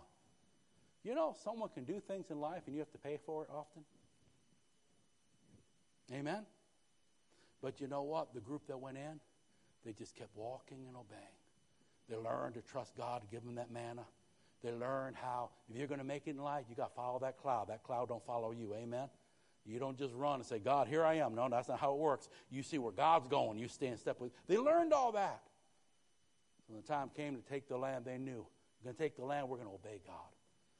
[1.02, 3.50] You know, someone can do things in life and you have to pay for it
[3.50, 3.82] often.
[6.12, 6.44] Amen?
[7.62, 8.34] But you know what?
[8.34, 9.20] The group that went in,
[9.84, 11.22] they just kept walking and obeying.
[12.08, 14.04] They learned to trust God to give them that manna.
[14.62, 17.18] They learned how, if you're going to make it in life, you got to follow
[17.20, 17.68] that cloud.
[17.68, 18.74] That cloud don't follow you.
[18.74, 19.08] Amen?
[19.64, 21.34] You don't just run and say, God, here I am.
[21.34, 22.28] No, that's not how it works.
[22.50, 23.58] You see where God's going.
[23.58, 24.32] You stay in step with.
[24.46, 25.42] They learned all that.
[26.68, 28.46] When the time came to take the land, they knew.
[28.80, 30.16] We're going to take the land, we're going to obey God.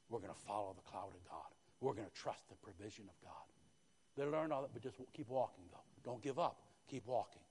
[0.09, 1.47] We're going to follow the cloud of God.
[1.81, 3.33] We're going to trust the provision of God.
[4.17, 5.77] They learned all that, but just keep walking, though.
[6.03, 6.61] Don't give up.
[6.89, 7.41] Keep walking.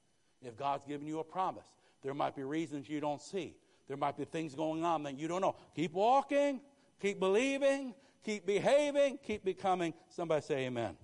[0.43, 1.67] If God's given you a promise,
[2.03, 3.55] there might be reasons you don't see.
[3.89, 5.57] There might be things going on that you don't know.
[5.75, 6.61] Keep walking,
[7.01, 7.95] keep believing,
[8.25, 9.95] keep behaving, keep becoming.
[10.09, 10.97] Somebody say amen.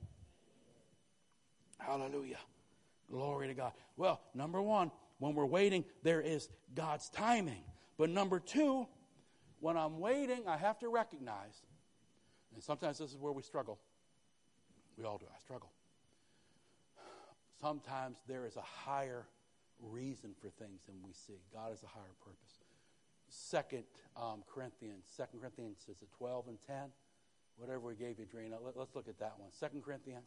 [1.79, 2.39] Hallelujah.
[3.11, 3.73] Glory to God.
[3.97, 7.63] Well, number one, when we're waiting, there is God's timing.
[7.99, 8.89] But number two,
[9.61, 11.63] when I'm waiting, I have to recognize,
[12.55, 13.79] and sometimes this is where we struggle.
[14.97, 15.27] We all do.
[15.33, 15.71] I struggle.
[17.61, 19.27] Sometimes there is a higher
[19.81, 21.41] reason for things than we see.
[21.53, 22.62] God has a higher purpose.
[23.33, 26.77] Second um, Corinthians, Second Corinthians is it 12 and 10?
[27.57, 28.57] Whatever we gave you, Drina.
[28.63, 29.51] Let, us look at that one.
[29.51, 30.27] Second Corinthians.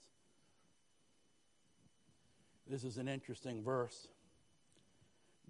[2.68, 4.08] This is an interesting verse.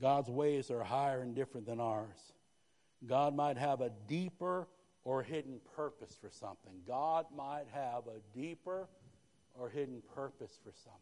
[0.01, 2.33] God's ways are higher and different than ours.
[3.07, 4.67] God might have a deeper
[5.05, 6.73] or hidden purpose for something.
[6.85, 8.89] God might have a deeper
[9.53, 10.99] or hidden purpose for something.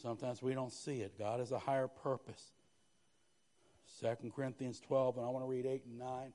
[0.00, 1.18] Sometimes we don't see it.
[1.18, 2.52] God has a higher purpose.
[4.00, 6.32] 2 Corinthians 12, and I want to read 8 and 9.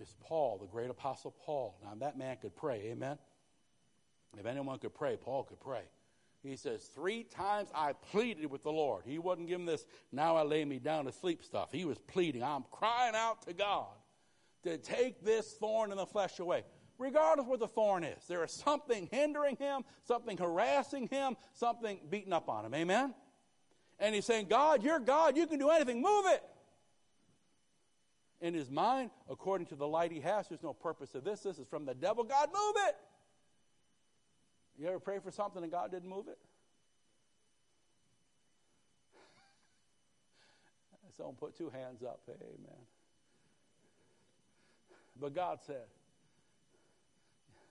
[0.00, 1.78] It's Paul, the great apostle Paul.
[1.82, 3.18] Now, that man could pray, amen?
[4.38, 5.82] If anyone could pray, Paul could pray.
[6.42, 9.04] He says, Three times I pleaded with the Lord.
[9.06, 11.72] He wasn't giving this, now I lay me down to sleep stuff.
[11.72, 12.42] He was pleading.
[12.42, 13.88] I'm crying out to God
[14.62, 16.64] to take this thorn in the flesh away.
[16.98, 22.32] Regardless what the thorn is, there is something hindering him, something harassing him, something beating
[22.32, 22.74] up on him.
[22.74, 23.14] Amen?
[24.00, 25.36] And he's saying, God, you're God.
[25.36, 26.02] You can do anything.
[26.02, 26.42] Move it.
[28.40, 31.40] In his mind, according to the light he has, there's no purpose of this.
[31.40, 32.22] This is from the devil.
[32.22, 32.96] God, move it.
[34.78, 36.38] You ever pray for something and God didn't move it?
[41.16, 42.20] Someone put two hands up.
[42.28, 42.78] Amen.
[45.20, 45.86] But God said,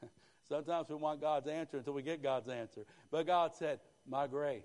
[0.49, 2.81] sometimes we want God's answer until we get God's answer.
[3.09, 4.63] But God said, My grace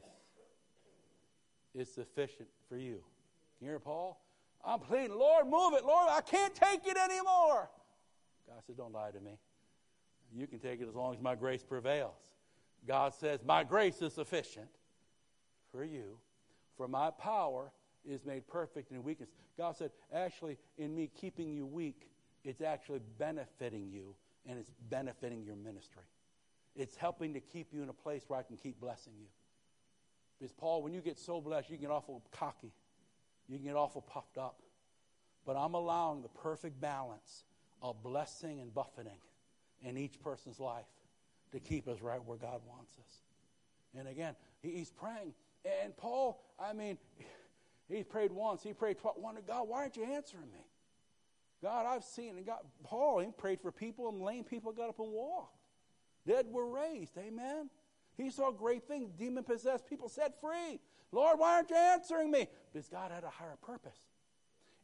[1.75, 3.01] is sufficient for you.
[3.59, 4.21] Can You hear Paul?
[4.65, 5.85] I'm pleading, Lord, move it.
[5.85, 7.69] Lord, I can't take it anymore.
[8.47, 9.39] God says, Don't lie to me.
[10.35, 12.15] You can take it as long as my grace prevails.
[12.87, 14.69] God says, My grace is sufficient
[15.71, 16.19] for you,
[16.77, 17.73] for my power
[18.05, 19.31] is made perfect in weakness.
[19.59, 22.09] God said, Actually, in me keeping you weak,
[22.45, 24.15] it's actually benefiting you
[24.47, 26.03] and it's benefiting your ministry.
[26.75, 29.27] It's helping to keep you in a place where I can keep blessing you.
[30.39, 32.73] Because, Paul, when you get so blessed, you get awful cocky,
[33.49, 34.61] you can get awful puffed up.
[35.45, 37.45] But I'm allowing the perfect balance
[37.83, 39.19] of blessing and buffeting
[39.83, 40.87] in each person's life
[41.53, 43.23] to keep us right where God wants us.
[43.99, 45.35] And again, he's praying.
[45.83, 46.99] And Paul, I mean,
[47.89, 49.15] he prayed once, he prayed twice.
[49.19, 50.65] Wonder, God, why aren't you answering me?
[51.63, 54.99] God, I've seen and God, Paul, he prayed for people and lame people got up
[54.99, 55.57] and walked.
[56.27, 57.17] Dead were raised.
[57.19, 57.71] Amen.
[58.17, 59.11] He saw great things.
[59.13, 60.81] Demon possessed people set free.
[61.13, 62.49] Lord, why aren't you answering me?
[62.73, 63.99] Because God had a higher purpose.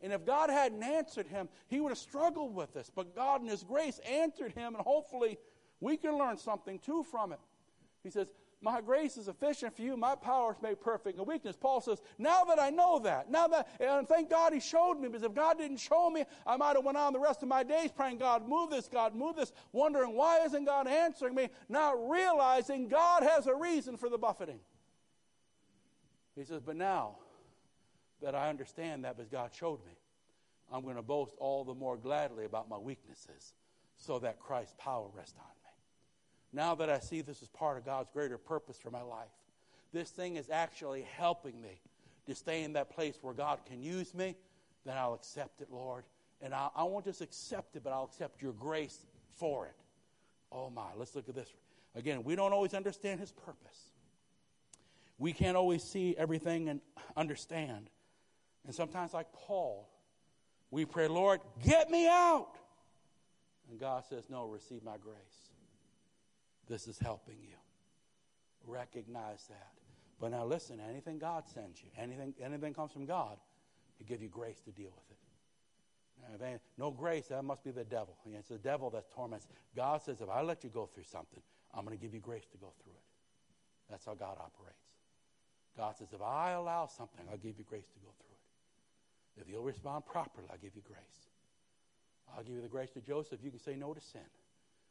[0.01, 2.91] And if God hadn't answered him, he would have struggled with this.
[2.95, 5.39] But God, in his grace, answered him, and hopefully
[5.81, 7.41] we can learn something too from it.
[8.05, 8.29] He says,
[8.63, 9.97] My grace is sufficient for you.
[9.97, 11.57] My power is made perfect in weakness.
[11.57, 15.09] Paul says, Now that I know that, now that, and thank God he showed me,
[15.09, 17.65] because if God didn't show me, I might have went on the rest of my
[17.65, 22.09] days praying, God, move this, God, move this, wondering why isn't God answering me, not
[22.09, 24.61] realizing God has a reason for the buffeting.
[26.39, 27.17] He says, But now
[28.23, 29.93] that I understand that because God showed me,
[30.73, 33.55] I'm going to boast all the more gladly about my weaknesses
[33.97, 35.71] so that Christ's power rests on me.
[36.53, 39.29] Now that I see this is part of God's greater purpose for my life,
[39.93, 41.81] this thing is actually helping me
[42.27, 44.37] to stay in that place where God can use me,
[44.85, 46.05] then I'll accept it, Lord.
[46.41, 49.05] And I, I won't just accept it, but I'll accept your grace
[49.37, 49.75] for it.
[50.53, 51.49] Oh my, let's look at this.
[51.95, 53.93] Again, we don't always understand his purpose.
[55.19, 56.81] We can't always see everything and
[57.17, 57.91] understand.
[58.65, 59.89] And sometimes, like Paul,
[60.71, 62.59] we pray, Lord, get me out.
[63.71, 65.17] And God says, No, receive my grace.
[66.69, 67.57] This is helping you.
[68.67, 69.73] Recognize that.
[70.21, 73.39] But now listen, anything God sends you, anything, anything comes from God,
[73.97, 75.11] He give you grace to deal with
[76.43, 76.61] it.
[76.77, 78.17] no grace, that must be the devil.
[78.27, 79.47] It's the devil that torments.
[79.77, 81.41] God says, if I let you go through something,
[81.73, 83.05] I'm going to give you grace to go through it.
[83.89, 84.88] That's how God operates.
[85.79, 89.43] God says, if I allow something, I'll give you grace to go through it.
[89.43, 90.99] If you'll respond properly, I'll give you grace.
[92.37, 93.39] I'll give you the grace to Joseph.
[93.43, 94.29] You can say no to sin.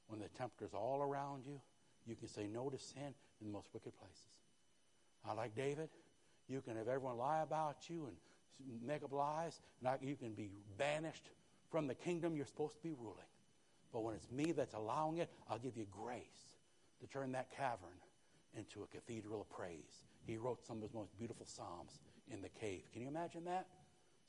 [0.08, 1.60] When the tempter's all around you,
[2.08, 4.30] you can say no to sin in the most wicked places.
[5.28, 5.90] I like David.
[6.48, 8.16] You can have everyone lie about you and
[8.82, 9.60] make up lies.
[9.84, 11.30] And you can be banished
[11.70, 13.18] from the kingdom you're supposed to be ruling.
[13.92, 16.56] But when it's me that's allowing it, I'll give you grace
[17.02, 18.00] to turn that cavern
[18.56, 20.06] into a cathedral of praise.
[20.28, 22.00] He wrote some of his most beautiful psalms
[22.30, 22.84] in the cave.
[22.92, 23.68] Can you imagine that?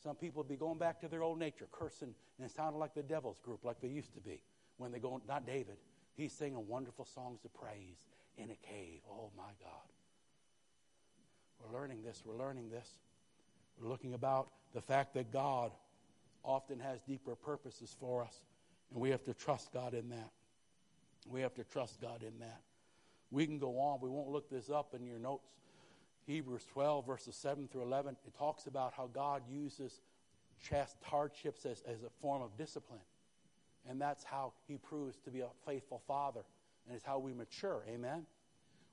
[0.02, 2.94] Some people would be going back to their old nature, cursing, and it sounded like
[2.94, 4.40] the devil's group, like they used to be.
[4.76, 5.76] When they go, not David,
[6.14, 7.98] he's singing wonderful songs of praise
[8.36, 9.00] in a cave.
[9.10, 9.88] Oh my God.
[11.58, 12.22] We're learning this.
[12.24, 12.88] We're learning this.
[13.80, 15.72] We're looking about the fact that God
[16.44, 18.44] often has deeper purposes for us,
[18.92, 20.30] and we have to trust God in that.
[21.26, 22.60] We have to trust God in that.
[23.32, 24.00] We can go on.
[24.00, 25.48] We won't look this up in your notes.
[26.28, 30.00] Hebrews 12, verses 7 through 11, it talks about how God uses
[30.70, 33.00] chast hardships as, as a form of discipline.
[33.88, 36.42] And that's how he proves to be a faithful father.
[36.86, 37.82] And it's how we mature.
[37.88, 38.26] Amen?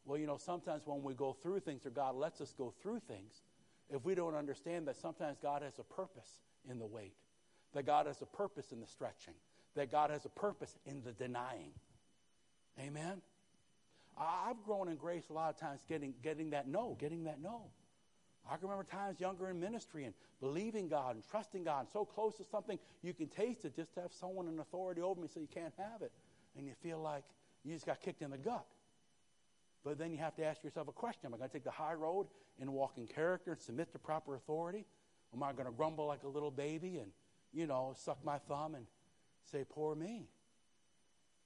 [0.06, 3.02] Well, you know, sometimes when we go through things or God lets us go through
[3.06, 3.42] things,
[3.90, 7.16] if we don't understand that sometimes God has a purpose in the wait,
[7.74, 9.34] that God has a purpose in the stretching,
[9.76, 11.72] that God has a purpose in the denying.
[12.80, 13.22] Amen?
[14.18, 17.64] I've grown in grace a lot of times getting, getting that no, getting that no.
[18.50, 22.06] I can remember times younger in ministry and believing God and trusting God and so
[22.06, 25.28] close to something you can taste it just to have someone in authority over me
[25.34, 26.12] so you can't have it.
[26.58, 27.24] And you feel like
[27.64, 28.66] you just got kicked in the gut.
[29.84, 31.72] But then you have to ask yourself a question Am I going to take the
[31.72, 32.28] high road
[32.60, 34.86] and walk in character and submit to proper authority?
[35.34, 37.12] Am I going to grumble like a little baby and,
[37.54, 38.86] you know, suck my thumb and
[39.52, 40.28] say, Poor me?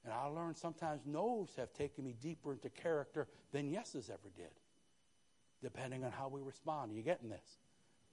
[0.10, 4.50] And I learned sometimes no's have taken me deeper into character than yeses ever did,
[5.62, 6.92] depending on how we respond.
[6.92, 7.60] Are you getting this?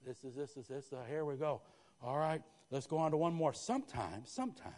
[0.05, 0.93] This is this is this.
[0.93, 1.59] Uh, here we go.
[2.03, 3.51] All right, let's go on to one more.
[3.51, 4.75] Sometimes, sometimes,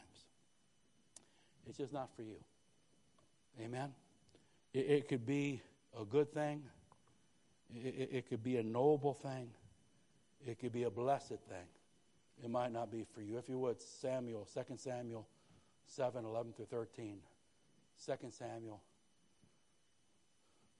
[1.67, 2.37] it's just not for you.
[3.61, 3.91] Amen.
[4.73, 5.61] It, it could be
[5.99, 6.63] a good thing.
[7.75, 9.49] It, it, it could be a noble thing.
[10.47, 11.67] It could be a blessed thing.
[12.41, 13.37] It might not be for you.
[13.37, 15.27] If you would, Samuel, 2 Samuel
[15.89, 17.17] 7 11 through 13.
[18.05, 18.81] 2 Samuel.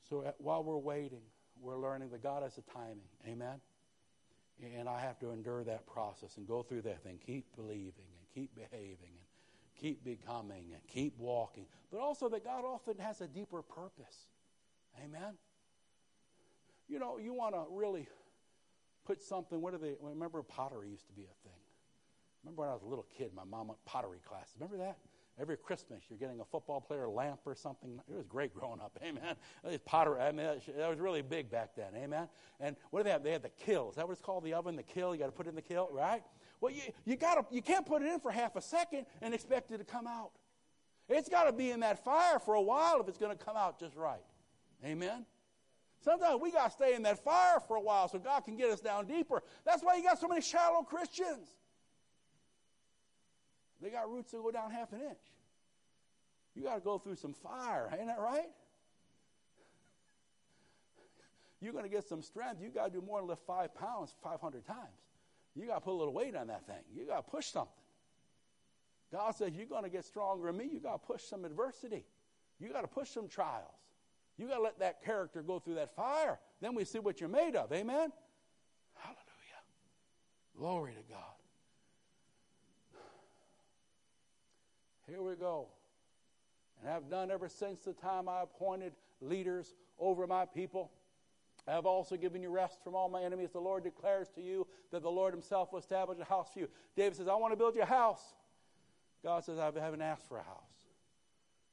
[0.10, 1.22] So at, while we're waiting,
[1.62, 3.10] we're learning that God has a timing.
[3.28, 3.60] Amen?
[4.78, 7.20] And I have to endure that process and go through that thing.
[7.26, 11.66] Keep believing and keep behaving and keep becoming and keep walking.
[11.92, 14.28] But also that God often has a deeper purpose.
[15.04, 15.34] Amen?
[16.88, 18.08] You know, you want to really
[19.06, 21.59] put something, what are they, remember pottery used to be a thing.
[22.44, 24.56] Remember when I was a little kid, my mom went pottery classes.
[24.60, 24.98] Remember that?
[25.40, 28.02] Every Christmas, you're getting a football player lamp or something.
[28.10, 29.00] It was great growing up.
[29.06, 29.36] Amen.
[29.86, 31.96] Pottery, I mean, that was really big back then.
[31.96, 32.28] Amen.
[32.60, 33.24] And what do they have?
[33.24, 33.90] They had the kill.
[33.90, 34.44] Is that what it's called?
[34.44, 35.14] The oven, the kill.
[35.14, 36.24] You got to put in the kill, right?
[36.60, 39.72] Well, you, you, gotta, you can't put it in for half a second and expect
[39.72, 40.32] it to come out.
[41.08, 43.56] It's got to be in that fire for a while if it's going to come
[43.56, 44.20] out just right.
[44.86, 45.26] Amen.
[46.02, 48.70] Sometimes we got to stay in that fire for a while so God can get
[48.70, 49.42] us down deeper.
[49.66, 51.48] That's why you got so many shallow Christians.
[53.82, 55.18] They got roots that go down half an inch.
[56.56, 58.50] You got to go through some fire, ain't that right?
[61.62, 62.62] You're going to get some strength.
[62.62, 64.80] You got to do more than lift five pounds 500 times.
[65.56, 66.84] You got to put a little weight on that thing.
[66.96, 67.74] You got to push something.
[69.12, 70.70] God says you're going to get stronger in me.
[70.72, 72.06] You got to push some adversity.
[72.60, 73.66] You got to push some trials.
[74.38, 76.40] You got to let that character go through that fire.
[76.62, 77.72] Then we see what you're made of.
[77.74, 78.12] Amen?
[78.96, 79.62] Hallelujah.
[80.58, 81.39] Glory to God.
[85.10, 85.68] Here we go.
[86.82, 90.92] And I've done ever since the time I appointed leaders over my people,
[91.68, 93.50] I have also given you rest from all my enemies.
[93.52, 96.70] The Lord declares to you that the Lord himself will establish a house for you.
[96.96, 98.22] David says, I want to build you a house.
[99.24, 100.64] God says, I haven't asked for a house.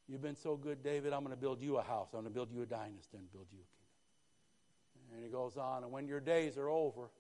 [0.09, 2.09] You've been so good, David, I'm going to build you a house.
[2.13, 3.69] I'm going to build you a dynasty and build you a
[5.09, 5.15] kingdom.
[5.15, 7.11] And he goes on, and when your days are over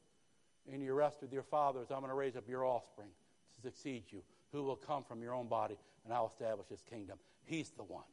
[0.70, 3.08] and you rest with your fathers, I'm going to raise up your offspring
[3.56, 4.22] to succeed you,
[4.56, 7.18] who will come from your own body, and I'll establish his kingdom.
[7.44, 8.04] He's the one.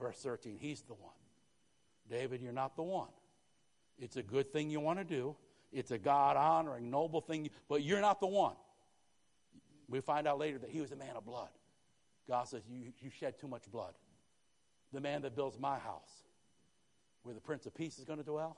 [0.00, 1.12] Verse 13, he's the one.
[2.08, 3.10] David, you're not the one.
[3.98, 5.36] It's a good thing you want to do.
[5.72, 8.54] It's a God honoring, noble thing, but you're not the one.
[9.88, 11.50] We find out later that he was a man of blood.
[12.28, 13.92] God says, You, you shed too much blood.
[14.92, 16.24] The man that builds my house,
[17.24, 18.56] where the Prince of Peace is going to dwell,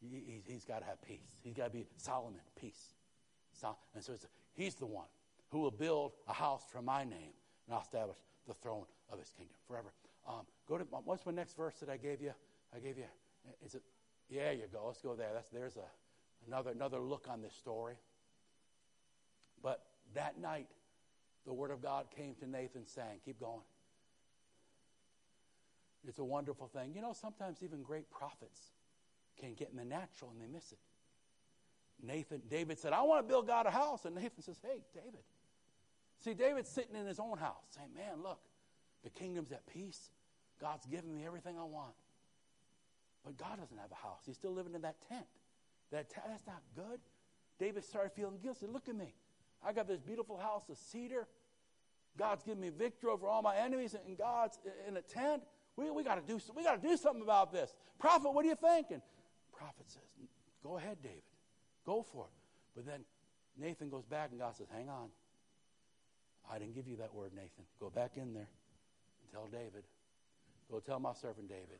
[0.00, 1.28] he, has got to have peace.
[1.42, 2.94] He's got to be Solomon, peace.
[3.52, 4.14] So, and so
[4.54, 5.06] he's the one
[5.50, 7.32] who will build a house for my name,
[7.66, 9.92] and I'll establish the throne of his kingdom forever.
[10.28, 12.32] Um, go to what's my next verse that I gave you?
[12.74, 13.04] I gave you.
[13.64, 13.82] Is it
[14.28, 14.84] yeah, you go.
[14.86, 15.30] Let's go there.
[15.32, 15.86] That's, there's a,
[16.46, 17.94] another, another look on this story.
[19.62, 19.82] But
[20.14, 20.68] that night,
[21.46, 23.62] the word of God came to Nathan saying, Keep going.
[26.06, 26.92] It's a wonderful thing.
[26.94, 28.60] You know, sometimes even great prophets
[29.38, 30.78] can get in the natural and they miss it.
[32.00, 34.04] Nathan, David said, I want to build God a house.
[34.04, 35.20] And Nathan says, Hey, David.
[36.24, 38.40] See, David's sitting in his own house saying, Man, look,
[39.04, 40.10] the kingdom's at peace.
[40.60, 41.94] God's given me everything I want.
[43.24, 44.22] But God doesn't have a house.
[44.26, 45.26] He's still living in that tent.
[45.92, 47.00] That t- that's not good.
[47.58, 48.66] David started feeling guilty.
[48.66, 49.14] Look at me.
[49.64, 51.26] I got this beautiful house of cedar.
[52.16, 55.42] God's giving me victory over all my enemies, and God's in a tent.
[55.76, 57.72] We, we got to do we got to do something about this.
[57.98, 59.00] Prophet, what are you thinking?
[59.52, 60.02] Prophet says,
[60.62, 61.22] "Go ahead, David.
[61.86, 62.32] Go for it."
[62.74, 63.04] But then
[63.56, 65.08] Nathan goes back, and God says, "Hang on.
[66.50, 67.64] I didn't give you that word, Nathan.
[67.80, 69.84] Go back in there and tell David.
[70.70, 71.78] Go tell my servant David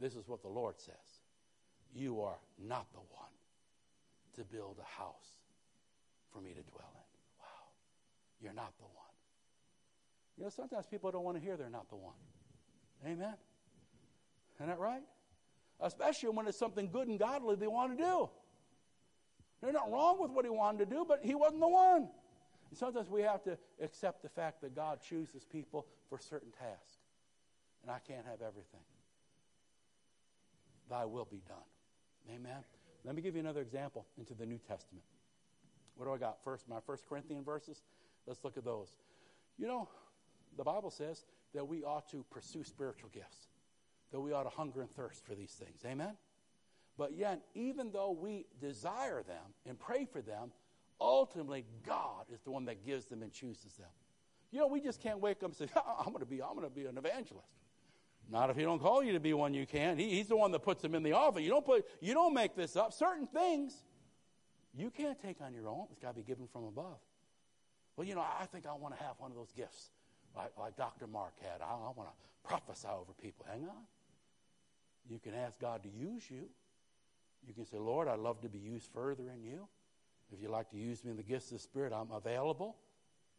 [0.00, 1.20] this is what the Lord says
[1.94, 3.34] You are not the one
[4.36, 5.38] to build a house
[6.32, 7.40] for me to dwell in.
[7.40, 7.64] Wow.
[8.42, 9.04] You're not the one.
[10.36, 12.14] You know, sometimes people don't want to hear they're not the one.
[13.06, 13.34] Amen?
[14.56, 15.02] Isn't that right?
[15.80, 18.28] Especially when it's something good and godly they want to do.
[19.60, 22.08] There's nothing wrong with what he wanted to do, but he wasn't the one.
[22.74, 26.98] And sometimes we have to accept the fact that God chooses people for certain tasks.
[27.82, 28.80] And I can't have everything
[30.90, 32.34] thy will be done.
[32.34, 32.64] Amen.
[33.04, 35.04] Let me give you another example into the New Testament.
[35.94, 36.42] What do I got?
[36.42, 37.80] First, my First Corinthian verses.
[38.26, 38.96] Let's look at those.
[39.56, 39.88] You know,
[40.56, 43.46] the Bible says that we ought to pursue spiritual gifts,
[44.10, 45.82] that we ought to hunger and thirst for these things.
[45.86, 46.16] Amen?
[46.98, 50.50] But yet, even though we desire them and pray for them,
[51.04, 53.88] ultimately God is the one that gives them and chooses them.
[54.50, 56.54] You know, we just can't wake up and say, ah, I'm going to be, I'm
[56.54, 57.48] going to be an evangelist.
[58.30, 59.98] Not if he don't call you to be one, you can.
[59.98, 61.42] He, he's the one that puts them in the office.
[61.42, 62.92] You don't put, you don't make this up.
[62.92, 63.74] Certain things
[64.76, 65.86] you can't take on your own.
[65.90, 66.98] It's got to be given from above.
[67.96, 69.90] Well, you know, I think I want to have one of those gifts
[70.36, 71.06] like, like Dr.
[71.06, 71.60] Mark had.
[71.60, 73.46] I, I want to prophesy over people.
[73.48, 73.84] Hang on.
[75.08, 76.48] You can ask God to use you.
[77.46, 79.68] You can say, Lord, I'd love to be used further in you.
[80.32, 82.76] If you'd like to use me in the gifts of the Spirit, I'm available.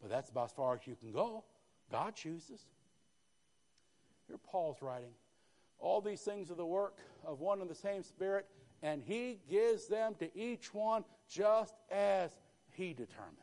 [0.02, 1.44] But that's about as far as you can go.
[1.92, 2.62] God chooses.
[4.28, 5.14] Here Paul's writing.
[5.80, 8.46] All these things are the work of one and the same Spirit,
[8.82, 12.32] and He gives them to each one just as
[12.72, 13.40] He determines.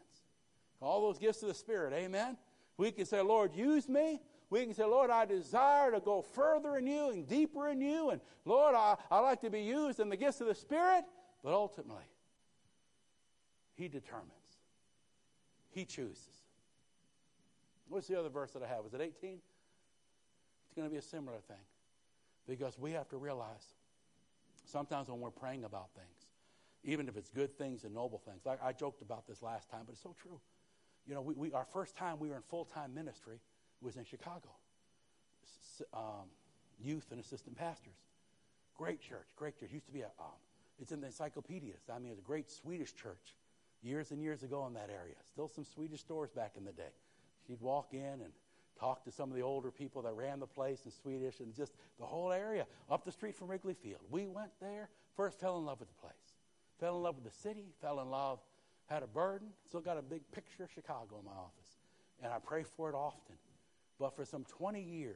[0.81, 2.37] All those gifts of the Spirit, amen?
[2.77, 4.21] We can say, Lord, use me.
[4.51, 8.11] We can say, Lord, I desire to go further in you and deeper in you.
[8.11, 11.05] And Lord, I, I like to be used in the gifts of the Spirit.
[11.43, 12.05] But ultimately,
[13.75, 14.31] He determines,
[15.71, 16.43] He chooses.
[17.89, 18.85] What's the other verse that I have?
[18.85, 19.39] Was it 18?
[20.73, 21.57] It's going to be a similar thing.
[22.49, 23.75] Because we have to realize
[24.65, 26.27] sometimes when we're praying about things,
[26.85, 29.83] even if it's good things and noble things, like I joked about this last time,
[29.87, 30.41] but it's so true.
[31.07, 33.41] You know, we, we our first time we were in full time ministry
[33.81, 34.49] was in Chicago.
[35.93, 36.29] Um,
[36.81, 37.95] youth and assistant pastors.
[38.77, 39.71] Great church, great church.
[39.73, 40.41] Used to be a, um,
[40.81, 41.83] it's in the encyclopedias.
[41.95, 43.37] I mean, it's a great Swedish church
[43.83, 45.17] years and years ago in that area.
[45.31, 46.93] Still some Swedish stores back in the day.
[47.47, 48.33] She'd walk in and
[48.79, 51.73] talk to some of the older people that ran the place in Swedish and just
[51.99, 54.01] the whole area up the street from Wrigley Field.
[54.11, 56.13] We went there, first fell in love with the place,
[56.81, 58.41] fell in love with the city, fell in love,
[58.87, 61.79] had a burden, still got a big picture of Chicago in my office.
[62.23, 63.37] And I pray for it often.
[63.99, 65.15] But for some 20 years,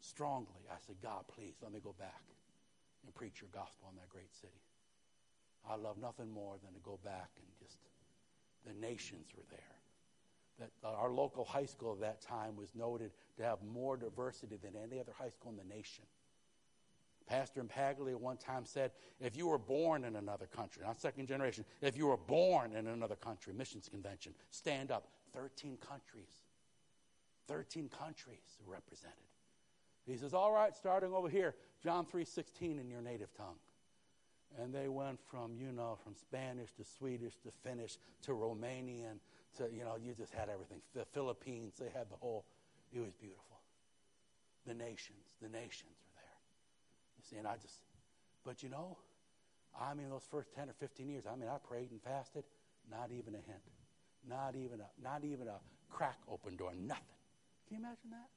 [0.00, 2.22] strongly, I said, God, please let me go back
[3.04, 4.60] and preach your gospel in that great city.
[5.68, 7.78] I love nothing more than to go back and just,
[8.66, 9.72] the nations were there
[10.58, 14.72] that our local high school at that time was noted to have more diversity than
[14.76, 16.04] any other high school in the nation.
[17.26, 18.90] Pastor Impaglia one time said,
[19.20, 22.88] if you were born in another country, not second generation, if you were born in
[22.88, 25.08] another country, missions convention, stand up.
[25.34, 26.42] 13 countries.
[27.48, 29.16] 13 countries represented.
[30.06, 33.56] He says, all right, starting over here, John 3.16 in your native tongue.
[34.60, 39.18] And they went from, you know, from Spanish to Swedish to Finnish to Romanian
[39.56, 40.80] to, you know, you just had everything.
[40.94, 42.44] The Philippines, they had the whole,
[42.92, 43.60] it was beautiful.
[44.66, 46.38] The nations, the nations are there.
[47.16, 47.80] You see, and I just,
[48.44, 48.98] but you know,
[49.80, 52.44] I mean, those first 10 or 15 years, I mean, I prayed and fasted,
[52.90, 53.62] not even a hint.
[54.28, 55.58] Not even a, not even a
[55.90, 57.02] crack open door, nothing.
[57.66, 58.28] Can you imagine that?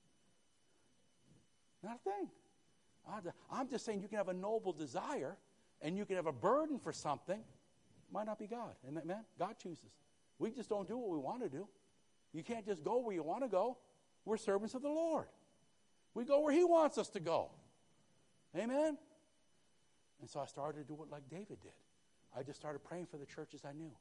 [1.84, 2.30] Not a thing.
[3.52, 5.38] I'm just saying you can have a noble desire
[5.82, 7.40] and you can have a burden for something.
[8.12, 8.76] Might not be God.
[8.88, 9.24] Amen?
[9.38, 9.92] God chooses.
[10.40, 11.68] We just don't do what we want to do.
[12.34, 13.78] You can't just go where you want to go.
[14.26, 15.28] We're servants of the Lord.
[16.14, 17.50] We go where He wants us to go.
[18.56, 18.98] Amen?
[20.22, 21.72] And so I started to do it like David did.
[22.38, 23.92] I just started praying for the churches I knew.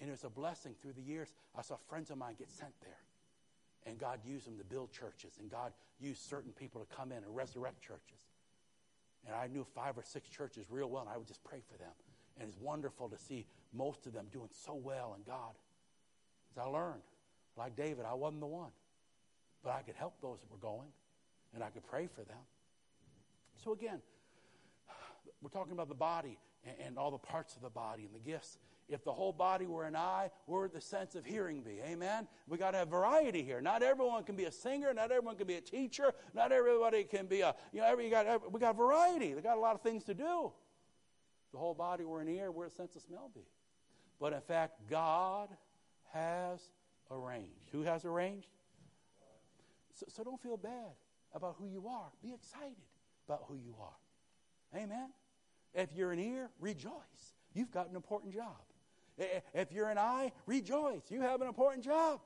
[0.00, 1.32] And it was a blessing through the years.
[1.56, 2.98] I saw friends of mine get sent there.
[3.86, 5.38] And God used them to build churches.
[5.38, 8.29] And God used certain people to come in and resurrect churches.
[9.26, 11.76] And I knew five or six churches real well, and I would just pray for
[11.78, 11.92] them.
[12.38, 15.54] And it's wonderful to see most of them doing so well in God.
[16.52, 17.02] As I learned,
[17.56, 18.70] like David, I wasn't the one.
[19.62, 20.88] But I could help those that were going,
[21.54, 22.38] and I could pray for them.
[23.62, 24.00] So again,
[25.42, 28.30] we're talking about the body and, and all the parts of the body and the
[28.30, 28.58] gifts.
[28.90, 31.80] If the whole body were an eye, where would the sense of hearing be?
[31.84, 32.26] Amen?
[32.48, 33.60] We got to have variety here.
[33.60, 34.92] Not everyone can be a singer.
[34.92, 36.12] Not everyone can be a teacher.
[36.34, 39.34] Not everybody can be a, you know, every, you got, we got variety.
[39.34, 40.52] We got a lot of things to do.
[41.52, 43.46] The whole body were an ear, where would the sense of smell be?
[44.20, 45.48] But in fact, God
[46.12, 46.60] has
[47.10, 47.70] arranged.
[47.72, 48.48] Who has arranged?
[49.94, 50.92] So, so don't feel bad
[51.32, 52.10] about who you are.
[52.22, 52.76] Be excited
[53.26, 54.80] about who you are.
[54.80, 55.10] Amen?
[55.74, 57.34] If you're an ear, rejoice.
[57.54, 58.56] You've got an important job.
[59.54, 61.02] If you're an eye, rejoice.
[61.10, 62.20] You have an important job.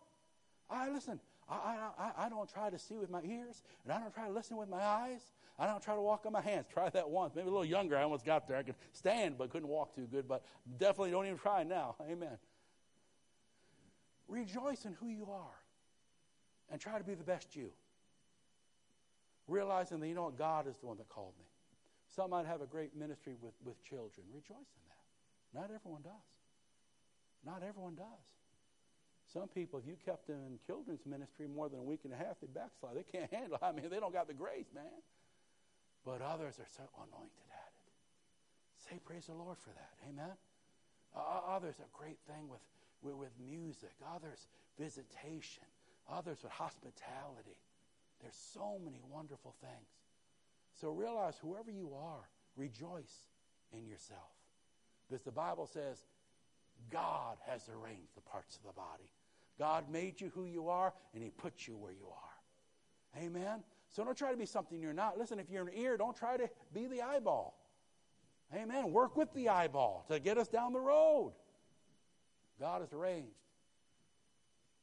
[0.70, 1.20] I listen.
[1.48, 4.32] I, I, I don't try to see with my ears, and I don't try to
[4.32, 5.20] listen with my eyes.
[5.58, 6.66] I don't try to walk on my hands.
[6.72, 7.34] Try that once.
[7.34, 7.96] Maybe a little younger.
[7.96, 8.56] I almost got there.
[8.56, 10.26] I could stand, but couldn't walk too good.
[10.26, 10.42] But
[10.78, 11.96] definitely don't even try now.
[12.10, 12.38] Amen.
[14.26, 15.58] Rejoice in who you are,
[16.70, 17.70] and try to be the best you.
[19.46, 21.44] Realizing that you know what God is the one that called me.
[22.16, 24.26] Some might have a great ministry with, with children.
[24.32, 25.60] Rejoice in that.
[25.60, 26.33] Not everyone does.
[27.44, 28.26] Not everyone does.
[29.32, 32.16] Some people, if you kept them in children's ministry more than a week and a
[32.16, 32.96] half, they backslide.
[32.96, 33.64] They can't handle it.
[33.64, 35.02] I mean, they don't got the grace, man.
[36.04, 38.88] But others are so anointed at it.
[38.88, 39.94] Say praise the Lord for that.
[40.08, 40.36] Amen.
[41.16, 42.60] Uh, others, a great thing with,
[43.02, 43.92] with, with music.
[44.14, 44.46] Others,
[44.78, 45.64] visitation.
[46.12, 47.56] Others with hospitality.
[48.20, 49.88] There's so many wonderful things.
[50.80, 53.28] So realize whoever you are, rejoice
[53.72, 54.30] in yourself.
[55.08, 56.04] Because the Bible says
[56.90, 59.10] God has arranged the parts of the body.
[59.58, 63.22] God made you who you are, and He put you where you are.
[63.22, 63.62] Amen?
[63.90, 65.18] So don't try to be something you're not.
[65.18, 67.56] Listen, if you're an ear, don't try to be the eyeball.
[68.54, 68.92] Amen.
[68.92, 71.32] Work with the eyeball to get us down the road.
[72.60, 73.30] God has arranged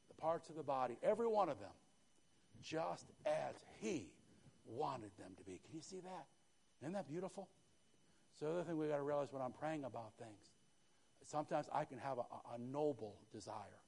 [0.08, 1.70] the parts of the body, every one of them,
[2.62, 4.08] just as He
[4.66, 5.60] wanted them to be.
[5.64, 6.26] Can you see that?
[6.80, 7.48] Isn't that beautiful?
[8.38, 10.51] So the other thing we got to realize when I'm praying about things,
[11.26, 13.80] sometimes I can have a, a noble desire,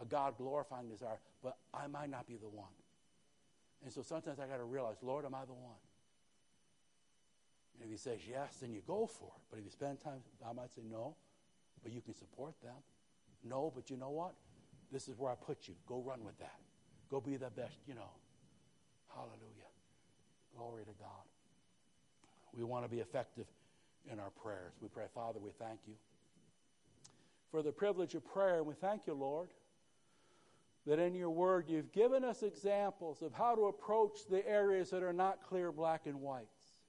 [0.00, 2.72] a God glorifying desire, but I might not be the one.
[3.82, 5.76] And so sometimes I got to realize, Lord, am I the one?
[7.74, 9.42] And if he says yes, then you go for it.
[9.50, 11.16] But if you spend time, I might say no,
[11.82, 12.76] but you can support them.
[13.44, 14.34] No, but you know what?
[14.90, 15.74] This is where I put you.
[15.86, 16.58] Go run with that.
[17.10, 18.10] Go be the best, you know.
[19.14, 19.70] Hallelujah.
[20.56, 21.24] Glory to God.
[22.56, 23.46] We want to be effective
[24.10, 24.72] in our prayers.
[24.80, 25.94] We pray, Father, we thank you
[27.54, 28.56] for the privilege of prayer.
[28.56, 29.50] And we thank you, Lord,
[30.88, 35.04] that in your word you've given us examples of how to approach the areas that
[35.04, 36.80] are not clear black and whites,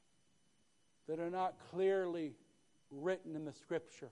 [1.07, 2.33] that are not clearly
[2.89, 4.09] written in the scripture.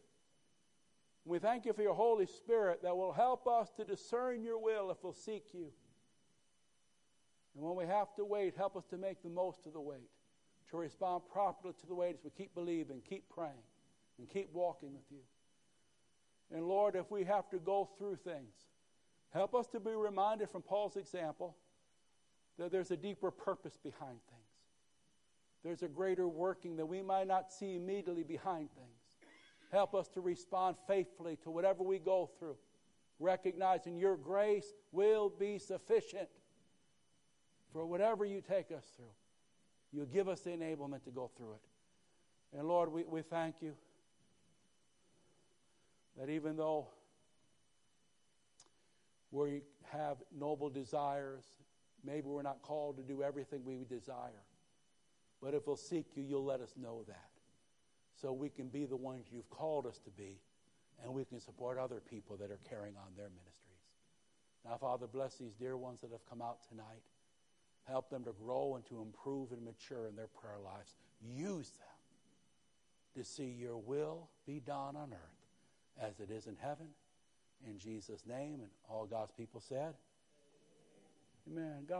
[1.26, 4.92] We thank you for your Holy Spirit that will help us to discern your will
[4.92, 5.70] if we'll seek you.
[7.56, 10.12] And when we have to wait, help us to make the most of the wait,
[10.70, 13.66] to respond properly to the wait as we keep believing, keep praying,
[14.20, 15.18] and keep walking with you.
[16.54, 18.54] And Lord, if we have to go through things,
[19.32, 21.58] help us to be reminded from Paul's example
[22.60, 24.44] that there's a deeper purpose behind things.
[25.64, 29.30] There's a greater working that we might not see immediately behind things.
[29.72, 32.58] Help us to respond faithfully to whatever we go through,
[33.20, 36.30] recognizing your grace will be sufficient
[37.72, 39.06] for whatever you take us through.
[39.92, 42.58] You give us the enablement to go through it.
[42.58, 43.74] And Lord, we, we thank you
[46.18, 46.88] that even though
[49.32, 49.62] we
[49.92, 51.44] have noble desires,
[52.06, 54.44] maybe we're not called to do everything we desire.
[55.42, 57.30] But if we'll seek you, you'll let us know that.
[58.22, 60.40] So we can be the ones you've called us to be,
[61.04, 63.64] and we can support other people that are carrying on their ministries.
[64.64, 67.04] Now, Father, bless these dear ones that have come out tonight.
[67.86, 70.96] Help them to grow and to improve and mature in their prayer lives.
[71.22, 75.43] Use them to see your will be done on earth
[76.02, 76.88] as it is in heaven.
[77.66, 79.94] In Jesus' name, and all God's people said,
[81.50, 81.86] Amen.
[81.88, 81.92] God